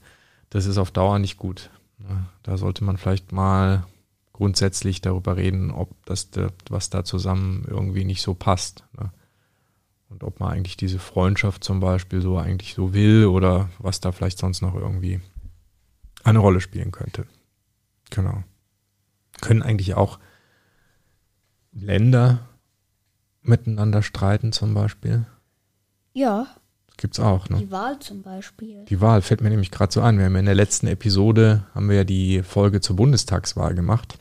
das 0.50 0.66
ist 0.66 0.78
auf 0.78 0.92
Dauer 0.92 1.20
nicht 1.20 1.38
gut. 1.38 1.70
Da 2.44 2.58
sollte 2.58 2.84
man 2.84 2.98
vielleicht 2.98 3.32
mal 3.32 3.86
grundsätzlich 4.32 5.02
darüber 5.02 5.38
reden, 5.38 5.72
ob 5.72 5.90
das, 6.06 6.30
da- 6.30 6.50
was 6.70 6.90
da 6.90 7.04
zusammen 7.04 7.66
irgendwie 7.68 8.04
nicht 8.04 8.22
so 8.22 8.34
passt. 8.34 8.84
Ne? 9.00 9.12
Und 10.10 10.24
ob 10.24 10.40
man 10.40 10.52
eigentlich 10.52 10.78
diese 10.78 11.00
Freundschaft 11.00 11.64
zum 11.64 11.80
Beispiel 11.80 12.22
so 12.22 12.38
eigentlich 12.38 12.76
so 12.76 12.94
will 12.94 13.26
oder 13.26 13.70
was 13.80 14.02
da 14.02 14.12
vielleicht 14.12 14.38
sonst 14.38 14.62
noch 14.62 14.76
irgendwie 14.76 15.20
eine 16.24 16.40
Rolle 16.40 16.62
spielen 16.62 16.92
könnte. 16.92 17.26
Genau. 18.12 18.44
Können 19.42 19.62
eigentlich 19.62 19.96
auch 19.96 20.20
Länder 21.72 22.40
miteinander 23.42 24.02
streiten 24.02 24.52
zum 24.52 24.74
Beispiel. 24.74 25.26
Ja, 26.14 26.48
Das 26.88 26.98
gibt's 26.98 27.20
auch, 27.20 27.50
ne? 27.50 27.58
die 27.58 27.72
Wahl 27.72 28.00
zum 28.00 28.22
Beispiel. 28.22 28.86
Die 28.86 29.02
Wahl 29.02 29.22
fällt 29.22 29.42
mir 29.42 29.50
nämlich 29.50 29.72
gerade 29.72 29.92
so 29.92 30.02
ein. 30.02 30.18
Wir 30.18 30.26
haben 30.26 30.34
ja 30.34 30.40
in 30.40 30.46
der 30.46 30.56
letzten 30.56 30.88
Episode 30.88 31.66
haben 31.76 31.90
wir 31.90 31.98
ja 31.98 32.04
die 32.04 32.42
Folge 32.44 32.82
zur 32.82 32.96
Bundestagswahl 32.96 33.76
gemacht. 33.76 34.18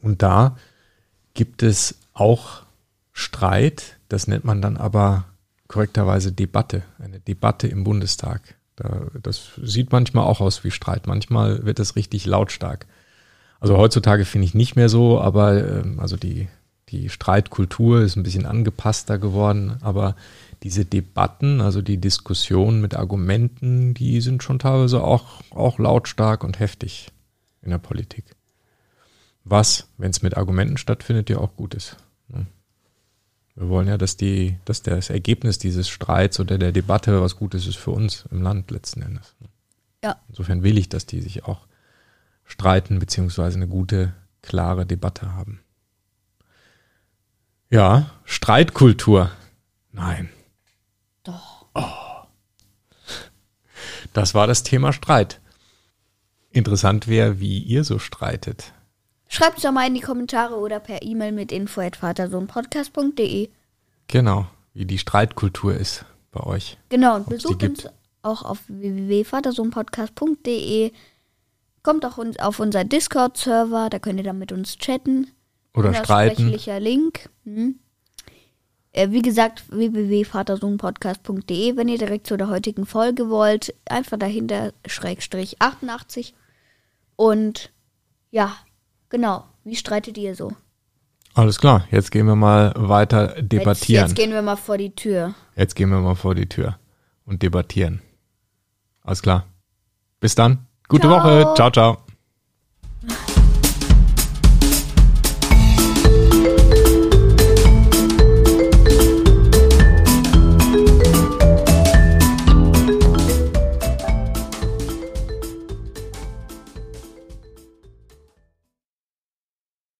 Und 0.00 0.22
da 0.22 0.56
gibt 1.34 1.62
es 1.62 1.98
auch 2.14 2.62
Streit. 3.12 3.98
Das 4.08 4.26
nennt 4.26 4.44
man 4.44 4.62
dann 4.62 4.76
aber 4.76 5.26
korrekterweise 5.68 6.32
Debatte. 6.32 6.82
Eine 6.98 7.20
Debatte 7.20 7.68
im 7.68 7.84
Bundestag. 7.84 8.54
Da, 8.76 9.06
das 9.22 9.52
sieht 9.62 9.92
manchmal 9.92 10.24
auch 10.24 10.40
aus 10.40 10.64
wie 10.64 10.70
Streit. 10.70 11.06
Manchmal 11.06 11.64
wird 11.64 11.78
es 11.78 11.96
richtig 11.96 12.26
lautstark. 12.26 12.86
Also 13.60 13.76
heutzutage 13.78 14.24
finde 14.24 14.46
ich 14.46 14.54
nicht 14.54 14.76
mehr 14.76 14.88
so, 14.88 15.20
aber 15.20 15.80
ähm, 15.80 16.00
also 16.00 16.16
die, 16.16 16.48
die 16.90 17.08
Streitkultur 17.08 18.02
ist 18.02 18.16
ein 18.16 18.22
bisschen 18.22 18.46
angepasster 18.46 19.18
geworden. 19.18 19.78
Aber 19.80 20.16
diese 20.62 20.84
Debatten, 20.84 21.60
also 21.60 21.82
die 21.82 21.98
Diskussionen 21.98 22.80
mit 22.80 22.94
Argumenten, 22.94 23.94
die 23.94 24.20
sind 24.20 24.42
schon 24.42 24.58
teilweise 24.58 25.02
auch, 25.02 25.42
auch 25.50 25.78
lautstark 25.78 26.44
und 26.44 26.58
heftig 26.58 27.08
in 27.62 27.70
der 27.70 27.78
Politik. 27.78 28.24
Was, 29.44 29.88
wenn 29.98 30.10
es 30.10 30.22
mit 30.22 30.36
Argumenten 30.36 30.78
stattfindet, 30.78 31.28
ja 31.28 31.38
auch 31.38 31.54
gut 31.56 31.74
ist. 31.74 31.96
ne? 32.28 32.46
Wir 33.56 33.68
wollen 33.68 33.86
ja, 33.86 33.98
dass 33.98 34.16
die, 34.16 34.56
dass 34.64 34.82
das 34.82 35.10
Ergebnis 35.10 35.58
dieses 35.58 35.88
Streits 35.88 36.40
oder 36.40 36.58
der 36.58 36.72
Debatte 36.72 37.20
was 37.20 37.36
Gutes 37.36 37.66
ist 37.66 37.76
für 37.76 37.92
uns 37.92 38.24
im 38.30 38.42
Land 38.42 38.70
letzten 38.70 39.02
Endes. 39.02 39.34
ne? 39.40 39.48
Ja. 40.02 40.16
Insofern 40.28 40.62
will 40.62 40.76
ich, 40.76 40.88
dass 40.88 41.06
die 41.06 41.20
sich 41.20 41.44
auch 41.44 41.66
streiten, 42.44 42.98
beziehungsweise 42.98 43.56
eine 43.56 43.68
gute, 43.68 44.14
klare 44.42 44.86
Debatte 44.86 45.34
haben. 45.34 45.60
Ja, 47.70 48.10
Streitkultur. 48.24 49.30
Nein. 49.92 50.30
Doch. 51.22 51.66
Das 54.12 54.34
war 54.34 54.46
das 54.46 54.62
Thema 54.62 54.92
Streit. 54.92 55.40
Interessant 56.50 57.08
wäre, 57.08 57.40
wie 57.40 57.58
ihr 57.58 57.82
so 57.82 57.98
streitet. 57.98 58.72
Schreibt 59.28 59.56
es 59.56 59.64
doch 59.64 59.72
mal 59.72 59.88
in 59.88 59.94
die 59.94 60.00
Kommentare 60.00 60.56
oder 60.56 60.78
per 60.78 61.02
E-Mail 61.02 61.32
mit 61.32 61.50
info@vatersohnpodcast.de. 61.50 63.50
Genau, 64.06 64.46
wie 64.72 64.84
die 64.84 64.98
Streitkultur 64.98 65.74
ist 65.74 66.04
bei 66.30 66.44
euch. 66.44 66.78
Genau, 66.90 67.16
und 67.16 67.28
besucht 67.28 67.64
uns 67.64 67.88
auch 68.22 68.44
auf 68.44 68.60
www.vatersohnpodcast.de. 68.68 70.92
Kommt 71.84 72.04
auch 72.04 72.18
uns 72.18 72.40
auf 72.40 72.58
unser 72.58 72.82
Discord-Server, 72.82 73.88
da 73.90 74.00
könnt 74.00 74.18
ihr 74.18 74.24
dann 74.24 74.38
mit 74.38 74.52
uns 74.52 74.78
chatten. 74.78 75.30
Oder 75.74 75.92
streiten. 75.92 76.48
Link. 76.80 77.28
Hm. 77.44 77.78
Äh, 78.92 79.10
wie 79.10 79.20
gesagt, 79.22 79.64
www.vatersohnpodcast.de, 79.68 81.76
wenn 81.76 81.88
ihr 81.88 81.98
direkt 81.98 82.26
zu 82.26 82.38
der 82.38 82.48
heutigen 82.48 82.86
Folge 82.86 83.28
wollt. 83.28 83.74
Einfach 83.86 84.18
dahinter 84.18 84.72
Schrägstrich 84.86 85.60
88. 85.60 86.32
Und 87.16 87.70
ja, 88.30 88.56
genau. 89.10 89.44
Wie 89.64 89.76
streitet 89.76 90.16
ihr 90.16 90.34
so? 90.34 90.52
Alles 91.34 91.58
klar, 91.58 91.86
jetzt 91.90 92.10
gehen 92.12 92.26
wir 92.26 92.36
mal 92.36 92.72
weiter 92.76 93.36
Jetzt, 93.36 93.52
debattieren. 93.52 94.06
jetzt 94.06 94.16
gehen 94.16 94.32
wir 94.32 94.40
mal 94.40 94.56
vor 94.56 94.78
die 94.78 94.94
Tür. 94.94 95.34
Jetzt 95.54 95.74
gehen 95.74 95.90
wir 95.90 96.00
mal 96.00 96.14
vor 96.14 96.34
die 96.34 96.48
Tür 96.48 96.78
und 97.26 97.42
debattieren. 97.42 98.00
Alles 99.02 99.20
klar. 99.20 99.44
Bis 100.20 100.34
dann. 100.34 100.66
Gute 100.88 101.06
Ciao. 101.06 101.20
Woche. 101.20 101.54
Ciao, 101.54 101.70
ciao. 101.70 102.03